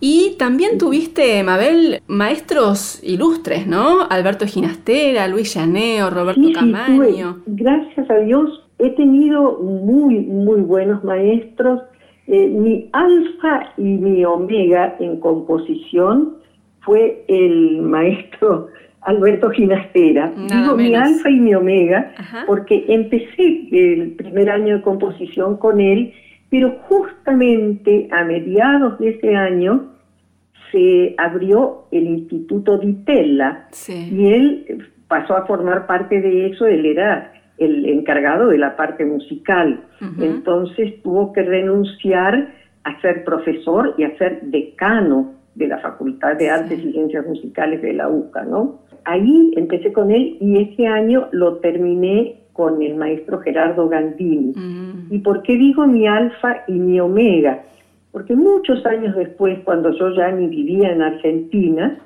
[0.00, 4.02] Y también tuviste, Mabel, maestros ilustres, ¿no?
[4.10, 7.36] Alberto Ginastera, Luis Llaneo, Roberto Sí, sí, Camaño.
[7.36, 11.82] tuve, gracias a Dios he tenido muy, muy buenos maestros.
[12.26, 16.36] Eh, mi alfa y mi omega en composición
[16.80, 18.68] fue el maestro
[19.02, 20.32] Alberto Ginastera.
[20.36, 22.44] Nada Digo mi alfa y mi omega Ajá.
[22.46, 26.12] porque empecé el primer año de composición con él,
[26.50, 29.92] pero justamente a mediados de ese año
[30.72, 34.08] se abrió el Instituto Di Tella Sí.
[34.12, 39.04] y él pasó a formar parte de eso, él era el encargado de la parte
[39.04, 39.80] musical.
[40.20, 42.52] Entonces tuvo que renunciar
[42.84, 47.82] a ser profesor y a ser decano de la Facultad de Artes y Ciencias Musicales
[47.82, 48.80] de la UCA, ¿no?
[49.04, 54.52] Ahí empecé con él y ese año lo terminé con el maestro Gerardo Gandini.
[55.10, 57.62] ¿Y por qué digo mi alfa y mi omega?
[58.12, 61.98] Porque muchos años después, cuando yo ya ni vivía en Argentina,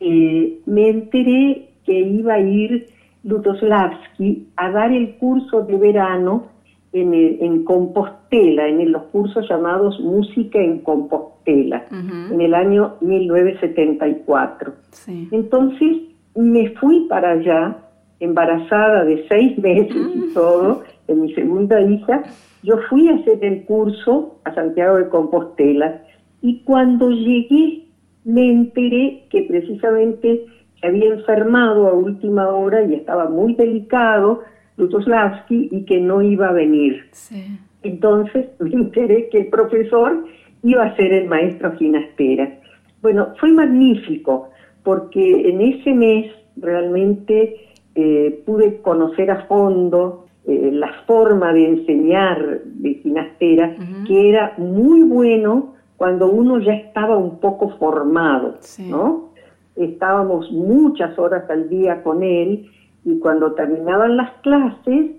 [0.00, 2.86] eh, me enteré que iba a ir
[3.24, 6.44] Lutoslavski a dar el curso de verano
[6.92, 11.84] en, el- en Compostela, en el- los cursos llamados Música en Compostela,
[12.30, 14.72] en el año 1974.
[14.90, 15.28] Sí.
[15.32, 15.96] Entonces
[16.36, 17.78] me fui para allá,
[18.20, 22.22] embarazada de seis meses y todo, de mi segunda hija.
[22.62, 26.00] Yo fui a hacer el curso a Santiago de Compostela
[26.40, 27.82] y cuando llegué
[28.24, 30.46] me enteré que precisamente
[30.84, 34.42] se había enfermado a última hora y estaba muy delicado
[34.76, 37.06] Lutoslavski y que no iba a venir.
[37.12, 37.58] Sí.
[37.82, 40.24] Entonces me enteré que el profesor
[40.62, 42.58] iba a ser el maestro Ginastera.
[43.00, 44.50] Bueno, fue magnífico
[44.82, 47.56] porque en ese mes realmente
[47.94, 53.74] eh, pude conocer a fondo eh, la forma de enseñar de Ginastera,
[54.06, 58.90] que era muy bueno cuando uno ya estaba un poco formado, Sí.
[58.90, 59.32] ¿no?
[59.76, 62.70] Estábamos muchas horas al día con él
[63.04, 65.12] y cuando terminaban las clases,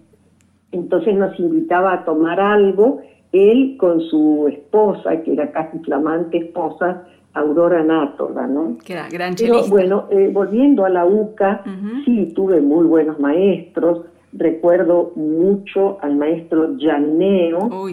[0.71, 3.01] entonces nos invitaba a tomar algo,
[3.31, 7.03] él con su esposa, que era casi flamante esposa,
[7.33, 8.77] Aurora Nátola, ¿no?
[8.83, 9.69] Que era gran Pero chelista.
[9.69, 11.63] bueno, eh, volviendo a la UCA,
[12.05, 16.77] sí, tuve muy buenos maestros, recuerdo mucho al maestro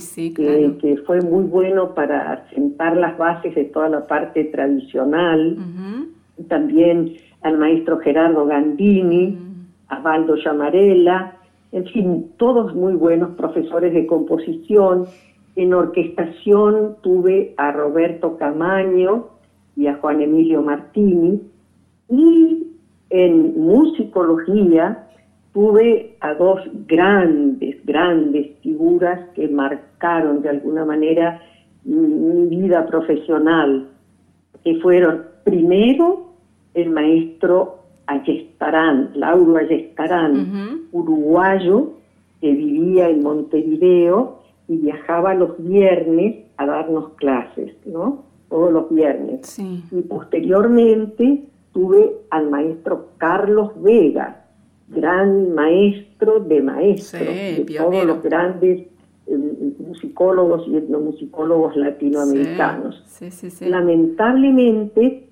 [0.01, 6.22] sí, que, fue muy bueno para sentar las bases de toda la parte tradicional, Ujú.
[6.49, 9.39] También al maestro Gerardo Gandini,
[9.89, 11.37] a Valdo Llamarela,
[11.73, 15.07] en fin, todos muy buenos profesores de composición.
[15.57, 19.29] En orquestación tuve a Roberto Camaño
[19.75, 21.41] y a Juan Emilio Martini.
[22.11, 22.67] Y
[23.09, 25.09] en musicología
[25.55, 31.41] tuve a dos grandes, grandes figuras que marcaron de alguna manera
[31.85, 33.89] mi vida profesional,
[34.63, 36.32] que fueron primero
[36.75, 41.93] el maestro Ayestarán, Lauro Ayestarán, uruguayo,
[42.41, 48.25] que vivía en Montevideo y viajaba los viernes a darnos clases, ¿no?
[48.49, 49.47] Todos los viernes.
[49.47, 49.83] Sí.
[49.91, 54.45] Y posteriormente tuve al maestro Carlos Vega,
[54.89, 57.91] gran maestro de maestros, Sí, de pionero.
[57.91, 58.81] todos los grandes
[59.27, 59.39] eh,
[59.79, 63.03] musicólogos y etnomusicólogos latinoamericanos.
[63.07, 63.67] Sí, sí, sí.
[63.67, 65.29] Lamentablemente,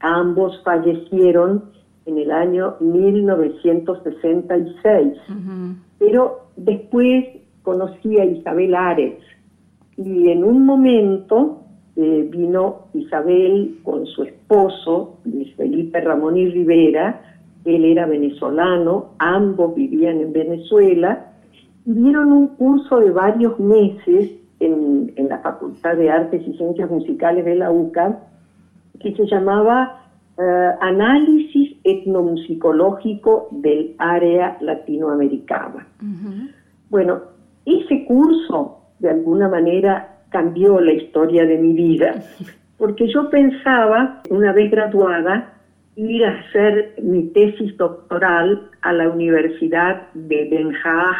[0.00, 1.64] ambos fallecieron
[2.06, 5.76] en el año 1966, Ujú.
[5.98, 7.26] pero después
[7.62, 9.18] conocí a Isabel Ares
[9.96, 11.60] y en un momento
[11.96, 17.20] eh, vino Isabel con su esposo, Luis Felipe Ramón y Rivera,
[17.64, 21.30] él era venezolano, ambos vivían en Venezuela,
[21.86, 26.90] y dieron un curso de varios meses en, en la Facultad de Artes y Ciencias
[26.90, 28.20] Musicales de la UCA,
[29.04, 30.00] que se llamaba
[30.38, 35.86] eh, Análisis Etnomusicológico del Área Latinoamericana.
[36.88, 37.20] Bueno,
[37.66, 42.14] ese curso de alguna manera cambió la historia de mi vida,
[42.78, 45.52] porque yo pensaba, una vez graduada,
[45.96, 51.16] ir a hacer mi tesis doctoral a la Universidad de Den Haag,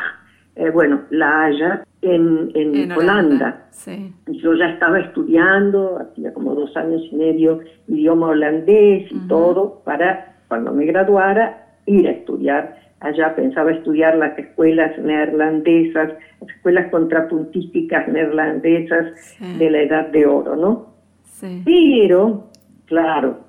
[0.56, 3.66] eh, bueno, La Haya, en, en En Holanda.
[3.70, 4.12] Sí.
[4.26, 10.36] Yo ya estaba estudiando, hacía como dos años y medio, idioma holandés y todo, para
[10.48, 13.34] cuando me graduara ir a estudiar allá.
[13.34, 16.10] Pensaba estudiar las escuelas neerlandesas,
[16.40, 19.58] las escuelas contrapuntísticas neerlandesas Sí.
[19.58, 20.86] de la Edad de Oro, ¿no?
[21.24, 21.62] Sí.
[21.64, 22.44] Pero,
[22.86, 23.40] claro,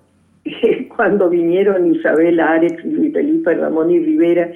[0.95, 4.49] cuando vinieron Isabel Arex y Luis Felipe Ramón y Rivera,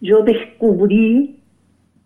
[0.00, 1.35] yo descubrí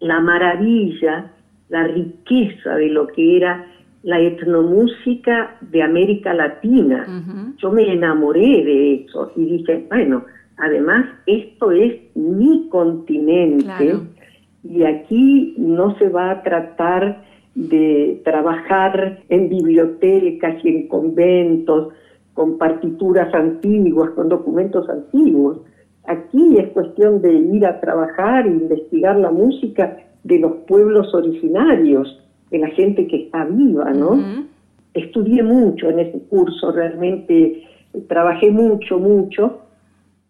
[0.01, 1.31] la maravilla,
[1.69, 3.67] la riqueza de lo que era
[4.03, 7.55] la etnomúsica de América Latina.
[7.59, 10.25] Yo me enamoré de eso y dije, bueno,
[10.57, 14.03] además esto es mi continente Claro.
[14.65, 17.23] y aquí no se va a tratar
[17.55, 21.93] de trabajar en bibliotecas y en conventos
[22.33, 25.59] con partituras antiguas, con documentos antiguos.
[26.11, 32.21] Aquí es cuestión de ir a trabajar e investigar la música de los pueblos originarios,
[32.51, 34.19] de la gente que está viva, ¿no?
[34.93, 37.63] Estudié mucho en ese curso, realmente
[37.95, 39.61] eh, trabajé mucho, mucho,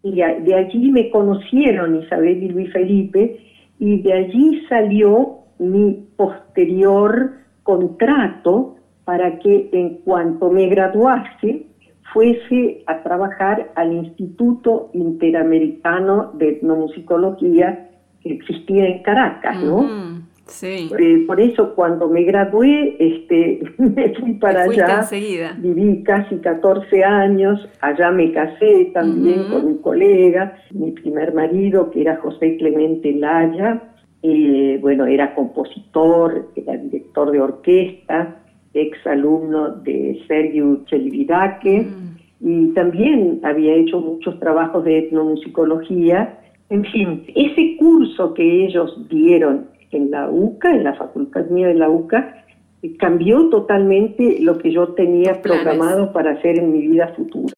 [0.03, 3.39] y de allí me conocieron Isabel y Luis Felipe,
[3.79, 7.31] y de allí salió mi posterior
[7.63, 11.65] contrato para que en cuanto me graduase
[12.13, 17.89] fuese a trabajar al Instituto Interamericano de Etnomusicología
[18.21, 20.21] que existía en Caracas, ¿no?
[20.45, 20.89] Sí.
[20.99, 25.55] Eh, por eso cuando me gradué, este, me fui para allá, enseguida.
[25.57, 32.01] viví casi 14 años, allá me casé también con un colega, mi primer marido que
[32.01, 33.81] era José Clemente Laya,
[34.23, 38.40] eh, bueno, era compositor, era director de orquesta,
[38.73, 42.47] ex alumno de Sergio Chelividaque, Mm.
[42.47, 46.39] y también había hecho muchos trabajos de etnomusicología.
[46.69, 51.75] En fin, ese curso que ellos dieron en la UCA, en la facultad mía de
[51.75, 52.45] la UCA,
[52.81, 55.63] eh, cambió totalmente lo que yo tenía planes.
[55.63, 57.53] programado para hacer en mi vida futura.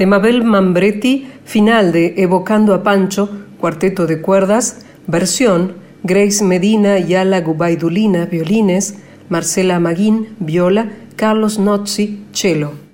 [0.00, 3.28] De Mabel Mambretti, final de Evocando a Pancho,
[3.60, 5.74] cuarteto de cuerdas, versión
[6.04, 8.94] Grace Medina y Ala Gubaidulina, violines,
[9.28, 12.89] Marcela Maguín, viola, Carlos Nozzi, cello.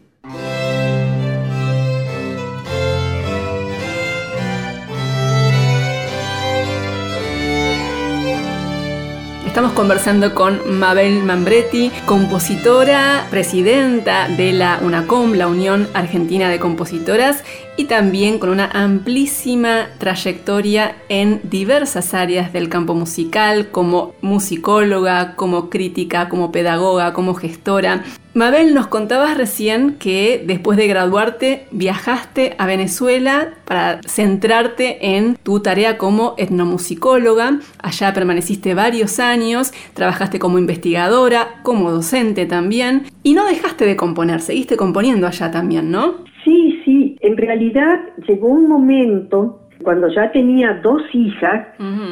[9.57, 17.43] Estamos conversando con Mabel Mambretti, compositora, presidenta de la UNACOM, la Unión Argentina de Compositoras,
[17.79, 25.71] y también con una amplísima trayectoria en diversas áreas del campo musical, como musicóloga, como
[25.71, 28.05] crítica, como pedagoga, como gestora.
[28.37, 35.61] Mabel, nos contabas recién que después de graduarte viajaste a Venezuela para centrarte en tu
[35.61, 37.61] tarea como etnomusicóloga.
[37.83, 44.43] Allá permaneciste varios años, trabajaste como investigadora, como docente también, y no dejaste de componer,
[44.43, 46.17] seguiste componiendo allá también, ¿no?
[46.45, 51.69] Sí, sí, en realidad llegó un momento cuando ya tenía dos hijas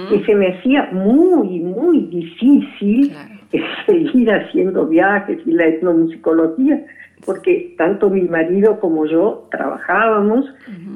[0.08, 3.12] que se me hacía muy, muy difícil
[3.86, 6.84] seguir haciendo viajes y la etnomusicología,
[7.24, 10.46] porque tanto mi marido como yo trabajábamos,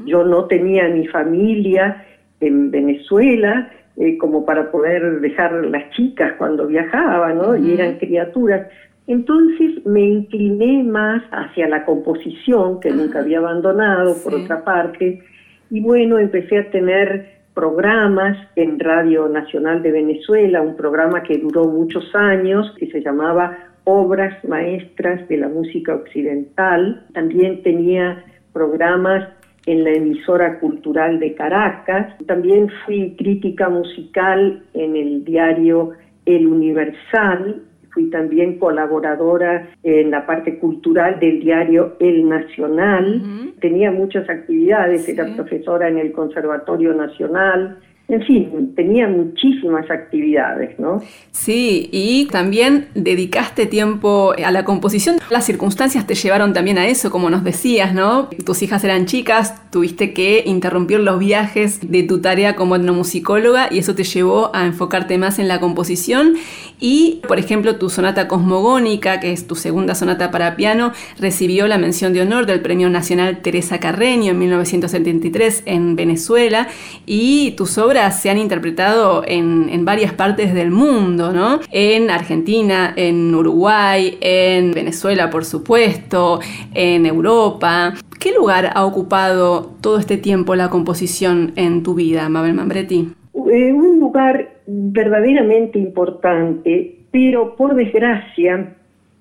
[0.04, 2.04] yo no tenía ni familia
[2.40, 7.56] en Venezuela, eh, como para poder dejar las chicas cuando viajaba, ¿no?
[7.56, 8.68] Y eran criaturas.
[9.06, 15.22] Entonces me incliné más hacia la composición, que nunca había abandonado, por otra parte,
[15.70, 21.64] y bueno, empecé a tener programas en Radio Nacional de Venezuela, un programa que duró
[21.64, 27.04] muchos años, que se llamaba Obras Maestras de la Música Occidental.
[27.14, 29.28] También tenía programas
[29.66, 32.16] en la emisora cultural de Caracas.
[32.28, 35.94] También fui crítica musical en el diario
[36.26, 37.60] El Universal
[37.90, 45.26] fui también colaboradora en la parte cultural del diario El Nacional, tenía muchas actividades, era
[45.34, 47.78] profesora en el Conservatorio Nacional,
[48.10, 51.02] en fin, tenía muchísimas actividades, ¿no?
[51.30, 55.16] Sí, y también dedicaste tiempo a la composición.
[55.28, 58.30] Las circunstancias te llevaron también a eso, como nos decías, ¿no?
[58.46, 63.76] Tus hijas eran chicas, tuviste que interrumpir los viajes de tu tarea como etnomusicóloga y
[63.76, 66.36] eso te llevó a enfocarte más en la composición.
[66.80, 71.76] Y, por ejemplo, tu sonata cosmogónica, que es tu segunda sonata para piano, recibió la
[71.76, 76.68] mención de honor del Premio Nacional Teresa Carreño en 1973 en Venezuela
[77.04, 81.60] y tus obras se han interpretado en, varias partes del mundo, ¿no?
[81.70, 86.40] En Argentina, en Uruguay, en Venezuela, por supuesto,
[86.74, 87.94] en Europa.
[88.20, 93.08] ¿Qué lugar ha ocupado todo este tiempo la composición en tu vida, Mabel Mambretti?
[93.34, 98.74] Eh, un lugar verdaderamente importante, pero por desgracia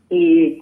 [0.10, 0.60] eh,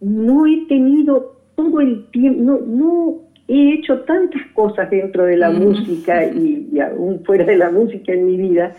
[0.00, 6.24] no he tenido todo el tiempo, no he hecho tantas cosas dentro de la música
[6.26, 8.72] y, aún fuera de la música en mi vida,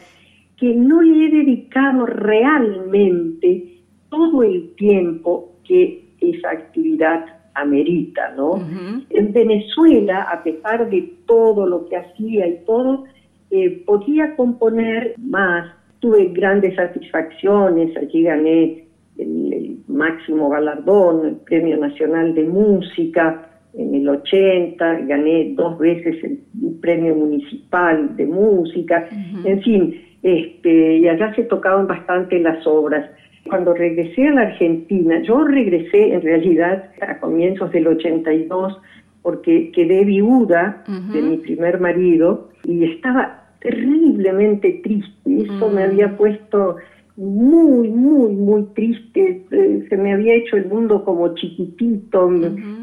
[0.58, 3.80] que no le he dedicado realmente
[4.10, 7.26] todo el tiempo que esa actividad
[7.56, 8.62] amerita, ¿no?
[9.10, 13.06] En Venezuela, a pesar de todo lo que hacía y todo,
[13.50, 15.74] eh, podía componer más.
[16.00, 18.86] Tuve grandes satisfacciones, allí gané
[19.18, 26.24] el, el máximo galardón, el Premio Nacional de Música, en el 80, gané dos veces
[26.24, 26.40] el
[26.82, 29.08] premio municipal de música,
[29.44, 33.10] en fin, este, y allá se tocaban bastante las obras.
[33.48, 38.80] Cuando regresé a la Argentina, yo regresé en realidad a comienzos del 82
[39.22, 40.84] porque quedé viuda
[41.14, 45.44] de mi primer marido y estaba terriblemente triste.
[45.44, 46.78] Eso me había puesto
[47.20, 49.46] muy, muy, muy triste.
[49.52, 52.32] Eh, se me había hecho el mundo como chiquitito.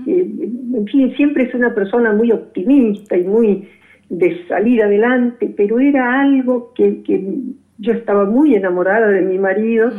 [0.06, 3.66] Eh, en fin, siempre es una persona muy optimista y muy
[4.10, 7.02] de salir adelante, pero era algo que,
[7.78, 9.90] yo estaba muy enamorada de mi marido.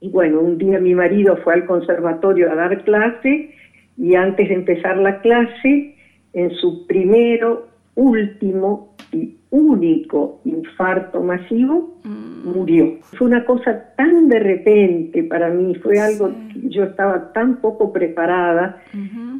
[0.00, 3.50] Y bueno, un día mi marido fue al conservatorio a dar clase
[3.96, 5.96] y antes de empezar la clase,
[6.32, 7.66] en su primero,
[7.96, 11.98] último y único infarto masivo,
[12.44, 12.98] murió.
[13.16, 17.92] Fue una cosa tan de repente para mí, fue algo que yo estaba tan poco
[17.92, 18.82] preparada.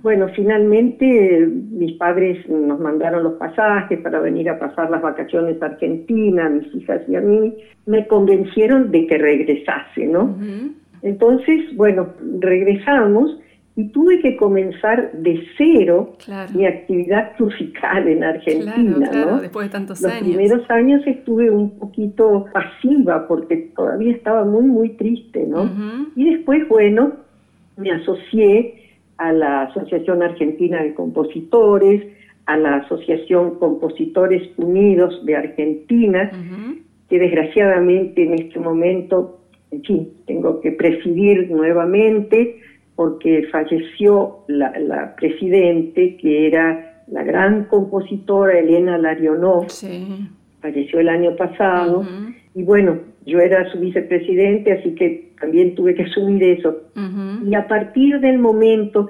[0.03, 5.67] Bueno, finalmente mis padres nos mandaron los pasajes para venir a pasar las vacaciones a
[5.67, 7.55] Argentina, a mis hijas y a mí,
[7.87, 10.37] me convencieron de que regresase, ¿no?
[11.03, 12.09] Entonces, bueno,
[12.41, 13.39] regresamos
[13.79, 16.51] y tuve que comenzar de cero Claro.
[16.53, 19.41] mi actividad musical en Argentina, Claro, claro, ¿no?
[19.41, 20.25] después de tantos Los años.
[20.27, 25.71] primeros años estuve un poquito pasiva porque todavía estaba muy, muy triste, ¿no?
[26.17, 27.13] Y después, bueno,
[27.77, 28.75] me asocié
[29.17, 32.03] a la Asociación Argentina de Compositores,
[32.47, 36.33] a la Asociación Compositores Unidos de Argentina,
[37.09, 39.39] que desgraciadamente en este momento,
[39.71, 42.57] en fin, tengo que presidir nuevamente
[42.99, 50.27] porque falleció la, la presidente, que era la gran compositora Elena Larionov, Sí.
[50.61, 52.05] falleció el año pasado,
[52.57, 56.77] y bueno, yo era su vicepresidente, así que también tuve que asumir eso.
[57.49, 59.09] Y a partir del momento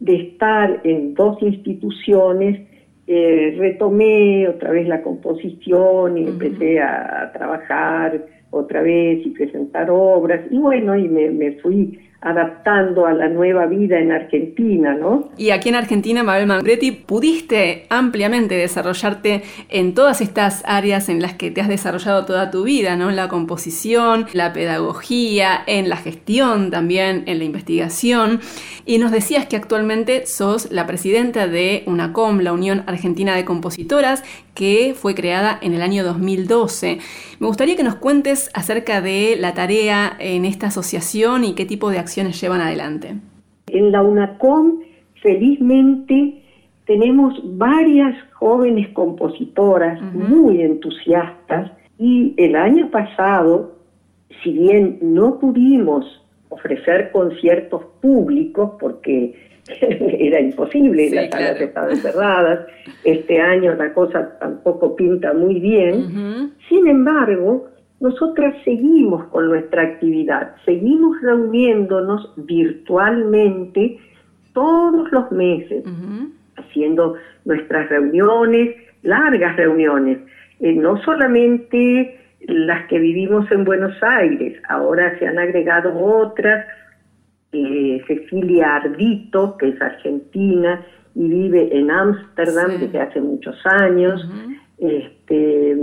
[0.00, 2.60] de estar en dos instituciones,
[3.06, 9.88] eh, retomé otra vez la composición y empecé a, a trabajar otra vez y presentar
[9.90, 10.42] obras.
[10.50, 15.30] Y bueno, y me, me fui adaptando a la nueva vida en Argentina, ¿no?
[15.38, 21.34] Y aquí en Argentina, Mabel Mambretti, pudiste ampliamente desarrollarte en todas estas áreas en las
[21.34, 23.08] que te has desarrollado toda tu vida, ¿no?
[23.08, 28.40] En la composición, la pedagogía, en la gestión también, en la investigación.
[28.84, 34.24] Y nos decías que actualmente sos la presidenta de UNACOM, la Unión Argentina de Compositoras,
[34.54, 36.98] que fue creada en el año 2012.
[37.38, 41.88] Me gustaría que nos cuentes acerca de la tarea en esta asociación y qué tipo
[41.88, 43.14] de acciones llevan adelante.
[43.68, 44.80] En la UNACOM,
[45.22, 46.42] felizmente,
[46.86, 53.76] tenemos varias jóvenes compositoras muy entusiastas y el año pasado,
[54.42, 56.04] si bien no pudimos
[56.48, 59.34] ofrecer conciertos públicos porque
[59.80, 62.66] era imposible, Sí, las salas estaban cerradas,
[63.04, 67.68] este año la cosa tampoco pinta muy bien, sin embargo,
[68.00, 73.98] nosotras seguimos con nuestra actividad, seguimos reuniéndonos virtualmente
[74.54, 75.84] todos los meses,
[76.56, 77.14] haciendo
[77.44, 80.18] nuestras reuniones, largas reuniones,
[80.60, 86.66] eh, no solamente las que vivimos en Buenos Aires, ahora se han agregado otras,
[87.52, 90.80] eh, Cecilia Ardito, que es argentina
[91.14, 92.78] y vive en Ámsterdam Sí.
[92.78, 94.26] desde hace muchos años.
[94.80, 95.76] Este,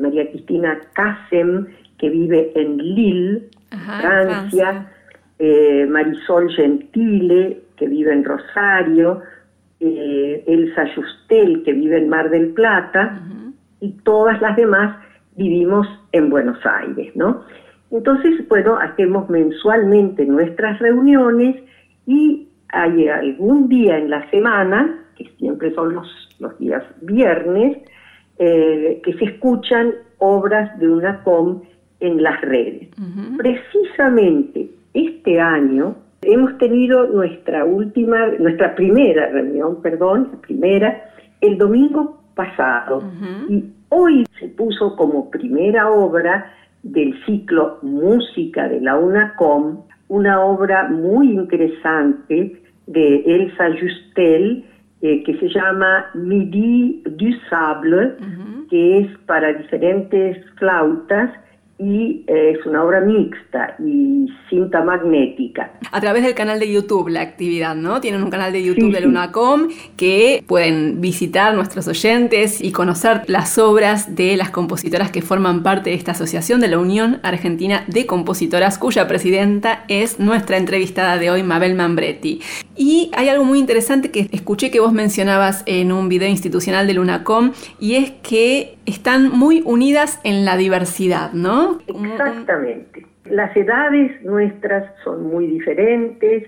[0.00, 1.66] María Cristina Casem,
[1.98, 4.92] que vive en Lille, Ajá, Francia, Francia.
[5.38, 9.22] eh, Marisol Gentile, que vive en Rosario,
[9.80, 13.20] eh, Elsa Justel, que vive en Mar del Plata,
[13.80, 14.96] y todas las demás
[15.36, 17.44] vivimos en Buenos Aires, ¿no?
[17.90, 21.56] Entonces, bueno, hacemos mensualmente nuestras reuniones
[22.06, 26.08] y hay algún día en la semana, que siempre son los,
[26.40, 27.78] los días viernes,
[28.38, 31.62] eh, que se escuchan obras de una com
[32.00, 32.88] en las redes.
[33.36, 41.04] Precisamente este año hemos tenido nuestra última, nuestra primera reunión, perdón, la primera,
[41.40, 43.02] el domingo pasado.
[43.48, 46.52] Y hoy se puso como primera obra
[46.82, 54.64] del ciclo Música de la UNACOM, una obra muy interesante de Elsa Justel,
[55.00, 58.14] eh, que se llama Midi du Sable,
[58.68, 61.30] que es para diferentes flautas
[61.78, 65.72] y eh, es una obra mixta y cinta magnética.
[65.92, 68.00] A través del canal de YouTube la actividad, ¿no?
[68.00, 69.04] Tienen un canal de YouTube Sí, de sí.
[69.04, 75.62] Lunacom que pueden visitar nuestros oyentes y conocer las obras de las compositoras que forman
[75.62, 81.16] parte de esta asociación de la Unión Argentina de Compositoras, cuya presidenta es nuestra entrevistada
[81.18, 82.40] de hoy, Mabel Mambretti.
[82.76, 86.94] Y hay algo muy interesante que escuché que vos mencionabas en un video institucional de
[86.94, 91.67] Lunacom y es que están muy unidas en la diversidad, ¿no?
[91.86, 93.06] Exactamente.
[93.26, 96.44] Las edades nuestras son muy diferentes,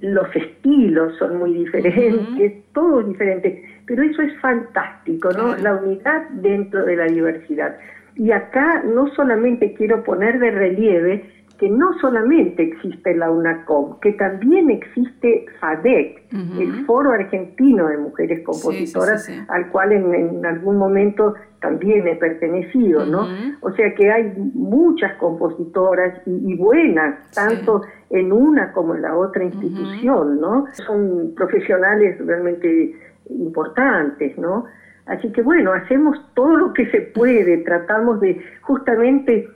[0.00, 5.56] los estilos son muy diferentes, todo es diferente, pero eso es fantástico, ¿no?
[5.56, 7.76] La unidad dentro de la diversidad.
[8.16, 11.24] Y acá no solamente quiero poner de relieve
[11.60, 18.42] que no solamente existe la UNACOM, que también existe FADEC, el Foro Argentino de Mujeres
[18.46, 19.40] Compositoras, sí, sí.
[19.46, 23.28] al cual en, en algún momento también he pertenecido, ¿no?
[23.60, 29.14] O sea que hay muchas compositoras y, y buenas, tanto en una como en la
[29.14, 30.64] otra institución, ¿no?
[30.86, 32.94] Son profesionales realmente
[33.28, 34.64] importantes, ¿no?
[35.04, 39.46] Así que bueno, hacemos todo lo que se puede, tratamos de, justamente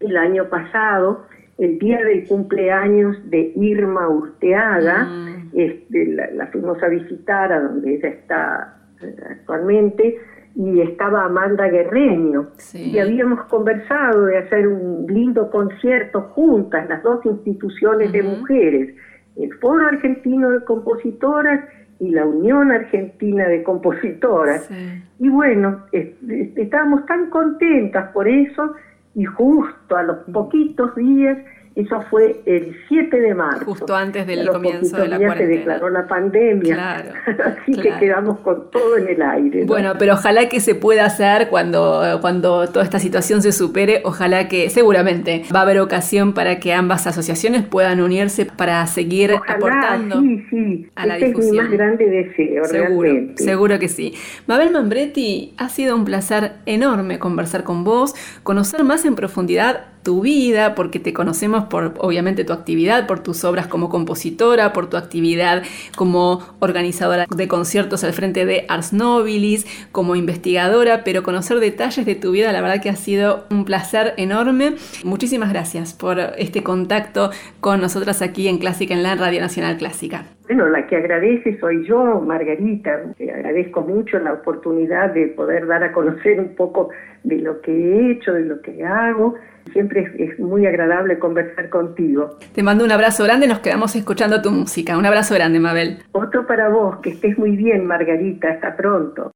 [0.00, 1.26] el año pasado,
[1.58, 5.50] el día del cumpleaños de Irma Urteaga, Mm.
[5.54, 10.18] este, la, la fuimos a visitar a donde ella está eh, actualmente,
[10.56, 12.48] y estaba Amanda Guerreño.
[12.56, 12.90] Sí.
[12.90, 18.94] Y habíamos conversado de hacer un lindo concierto juntas, las dos instituciones de mujeres,
[19.36, 21.60] el Foro Argentino de Compositoras
[22.00, 24.64] y la Unión Argentina de Compositoras.
[24.64, 25.02] Sí.
[25.20, 28.74] Y bueno, es- es- estábamos tan contentas por eso
[29.18, 31.36] y justo a los poquitos días,
[31.80, 33.64] eso fue el 7 de marzo.
[33.64, 35.36] Justo antes del los comienzo de la cuarentena.
[35.48, 36.74] se declaró la pandemia.
[36.74, 37.10] Claro,
[37.62, 39.60] Así que quedamos con todo en el aire.
[39.60, 39.66] ¿no?
[39.66, 44.02] Bueno, pero ojalá que se pueda hacer cuando, cuando toda esta situación se supere.
[44.04, 49.32] Ojalá que seguramente va a haber ocasión para que ambas asociaciones puedan unirse para seguir
[49.34, 50.20] Ojalá, aportando.
[50.20, 50.90] sí, sí.
[50.96, 51.64] a la Ese es mi difusión.
[51.64, 53.42] más grande deseo, Seguro, realmente.
[53.42, 54.14] seguro que sí.
[54.46, 60.22] Mabel Mambretti, ha sido un placer enorme conversar con vos, conocer más en profundidad tu
[60.22, 64.96] vida, porque te conocemos por obviamente tu actividad, por tus obras como compositora, por tu
[64.96, 65.62] actividad
[65.96, 72.14] como organizadora de conciertos al frente de Ars Nobilis, como investigadora, pero conocer detalles de
[72.14, 74.74] tu vida, la verdad que ha sido un placer enorme.
[75.04, 77.30] Muchísimas gracias por este contacto
[77.60, 80.24] con nosotras aquí en Clásica en la Radio Nacional Clásica.
[80.48, 83.02] Bueno, la que agradece soy yo, Margarita.
[83.18, 86.88] Te agradezco mucho la oportunidad de poder dar a conocer un poco
[87.24, 89.34] de lo que he hecho, de lo que hago.
[89.72, 92.38] Siempre es, es muy agradable conversar contigo.
[92.54, 94.96] Te mando un abrazo grande, nos quedamos escuchando tu música.
[94.96, 95.98] Un abrazo grande, Mabel.
[96.12, 98.48] Otro para vos, que estés muy bien, Margarita.
[98.50, 99.30] Hasta pronto.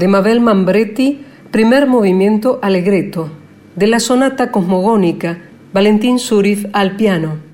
[0.00, 1.20] De Mabel Mambretti,
[1.50, 3.28] primer movimiento allegretto,
[3.76, 5.42] de la sonata cosmogónica,
[5.74, 7.49] Valentín Surif al piano.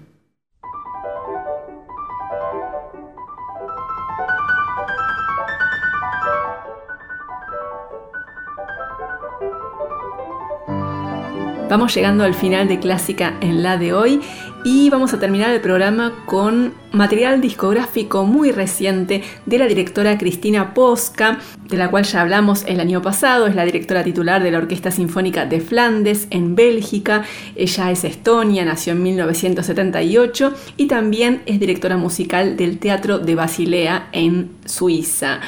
[11.94, 14.20] Llegando al final de Clásica en la de hoy
[14.64, 20.74] y vamos a terminar el programa con material discográfico muy reciente de la directora Cristina
[20.74, 21.38] Posca,
[21.68, 24.90] de la cual ya hablamos el año pasado, es la directora titular de la Orquesta
[24.90, 27.22] Sinfónica de Flandes en Bélgica,
[27.54, 34.08] ella es estonia, nació en 1978 y también es directora musical del Teatro de Basilea
[34.10, 35.40] en Suiza.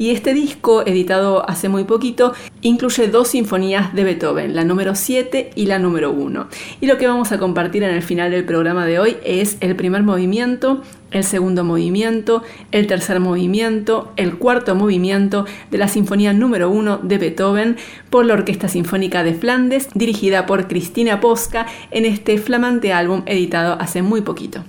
[0.00, 2.32] Y este disco, editado hace muy poquito,
[2.62, 6.48] incluye dos sinfonías de Beethoven, la número 7 y la número 1.
[6.80, 9.76] Y lo que vamos a compartir en el final del programa de hoy es el
[9.76, 16.70] primer movimiento, el segundo movimiento, el tercer movimiento, el cuarto movimiento de la Sinfonía número
[16.70, 17.76] 1 de Beethoven
[18.08, 23.76] por la Orquesta Sinfónica de Flandes, dirigida por Cristina Posca en este flamante álbum editado
[23.78, 24.64] hace muy poquito.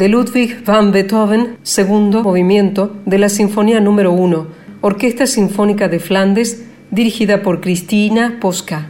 [0.00, 4.46] De Ludwig van Beethoven, segundo movimiento de la Sinfonía número 1,
[4.80, 8.88] Orquesta Sinfónica de Flandes, dirigida por Cristina Posca.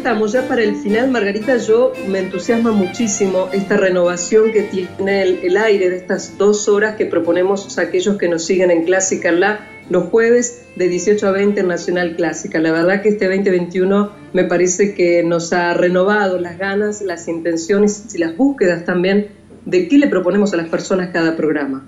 [0.00, 5.40] Estamos, ya para el final, Margarita, yo me entusiasma muchísimo esta renovación que tiene el,
[5.42, 9.30] el aire de estas dos horas que proponemos a aquellos que nos siguen en Clásica
[9.30, 9.60] La
[9.90, 12.58] los jueves de 18 a 20 en Nacional Clásica.
[12.60, 18.06] La verdad que este 2021 me parece que nos ha renovado las ganas, las intenciones
[18.14, 19.28] y las búsquedas también
[19.66, 21.84] de qué le proponemos a las personas cada programa.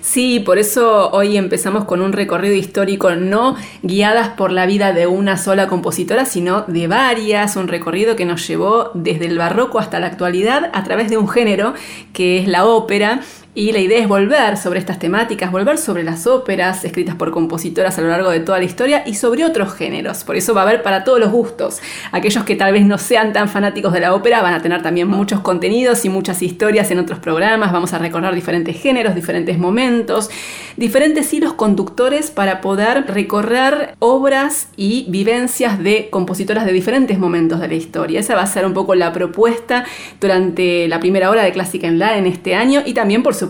[0.00, 5.06] Sí, por eso hoy empezamos con un recorrido histórico no guiadas por la vida de
[5.06, 10.00] una sola compositora, sino de varias, un recorrido que nos llevó desde el barroco hasta
[10.00, 11.74] la actualidad a través de un género
[12.12, 13.20] que es la ópera
[13.56, 17.96] y la idea es volver sobre estas temáticas, volver sobre las óperas escritas por compositoras
[17.96, 20.24] a lo largo de toda la historia y sobre otros géneros.
[20.24, 21.80] Por eso va a haber para todos los gustos.
[22.12, 25.08] Aquellos que tal vez no sean tan fanáticos de la ópera van a tener también
[25.08, 27.72] muchos contenidos y muchas historias en otros programas.
[27.72, 30.28] Vamos a recorrer diferentes géneros, diferentes momentos,
[30.76, 37.68] diferentes hilos conductores para poder recorrer obras y vivencias de compositoras de diferentes momentos de
[37.68, 38.20] la historia.
[38.20, 39.86] Esa va a ser un poco la propuesta
[40.20, 43.45] durante la primera hora de Clásica en La en este año y también, por supuesto,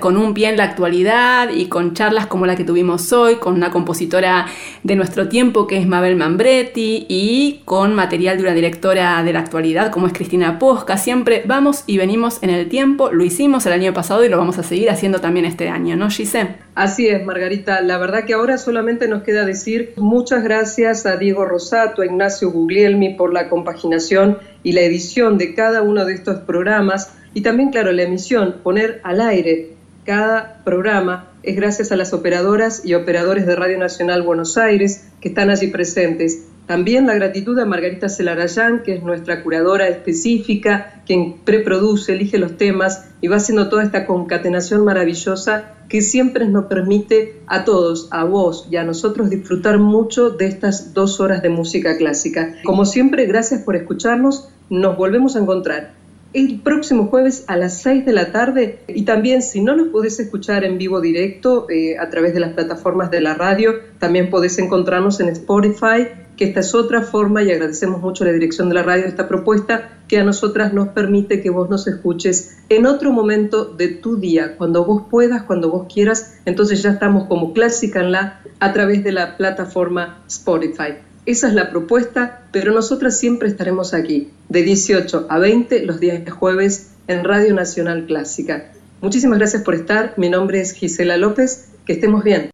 [0.00, 3.54] con un pie en la actualidad y con charlas como la que tuvimos hoy, con
[3.54, 4.46] una compositora
[4.82, 9.40] de nuestro tiempo que es Mabel Mambretti y con material de una directora de la
[9.40, 10.96] actualidad como es Cristina Posca.
[10.96, 14.58] Siempre vamos y venimos en el tiempo, lo hicimos el año pasado y lo vamos
[14.58, 16.56] a seguir haciendo también este año, ¿no, Giselle?
[16.74, 17.80] Así es, Margarita.
[17.80, 22.50] La verdad que ahora solamente nos queda decir muchas gracias a Diego Rosato, a Ignacio
[22.50, 27.68] Guglielmi por la compaginación y la edición de cada uno de estos programas y también,
[27.70, 29.72] claro, la emisión, poner al aire
[30.06, 35.28] cada programa es gracias a las operadoras y operadores de Radio Nacional Buenos Aires que
[35.28, 36.46] están allí presentes.
[36.66, 42.56] También la gratitud a Margarita Celarayán, que es nuestra curadora específica, quien preproduce, elige los
[42.56, 48.24] temas y va haciendo toda esta concatenación maravillosa que siempre nos permite a todos, a
[48.24, 52.54] vos y a nosotros disfrutar mucho de estas dos horas de música clásica.
[52.64, 54.48] Como siempre, gracias por escucharnos.
[54.70, 56.05] Nos volvemos a encontrar
[56.36, 60.20] el próximo jueves a las 6 de la tarde y también si no nos podés
[60.20, 64.58] escuchar en vivo directo eh, a través de las plataformas de la radio, también podés
[64.58, 68.74] encontrarnos en Spotify, que esta es otra forma y agradecemos mucho a la dirección de
[68.74, 73.12] la radio esta propuesta que a nosotras nos permite que vos nos escuches en otro
[73.12, 78.00] momento de tu día, cuando vos puedas, cuando vos quieras, entonces ya estamos como Clásica
[78.00, 80.96] en la a través de la plataforma Spotify.
[81.26, 86.24] Esa es la propuesta, pero nosotras siempre estaremos aquí, de 18 a 20 los días
[86.24, 88.70] de jueves en Radio Nacional Clásica.
[89.00, 90.14] Muchísimas gracias por estar.
[90.16, 91.68] Mi nombre es Gisela López.
[91.84, 92.50] Que estemos bien.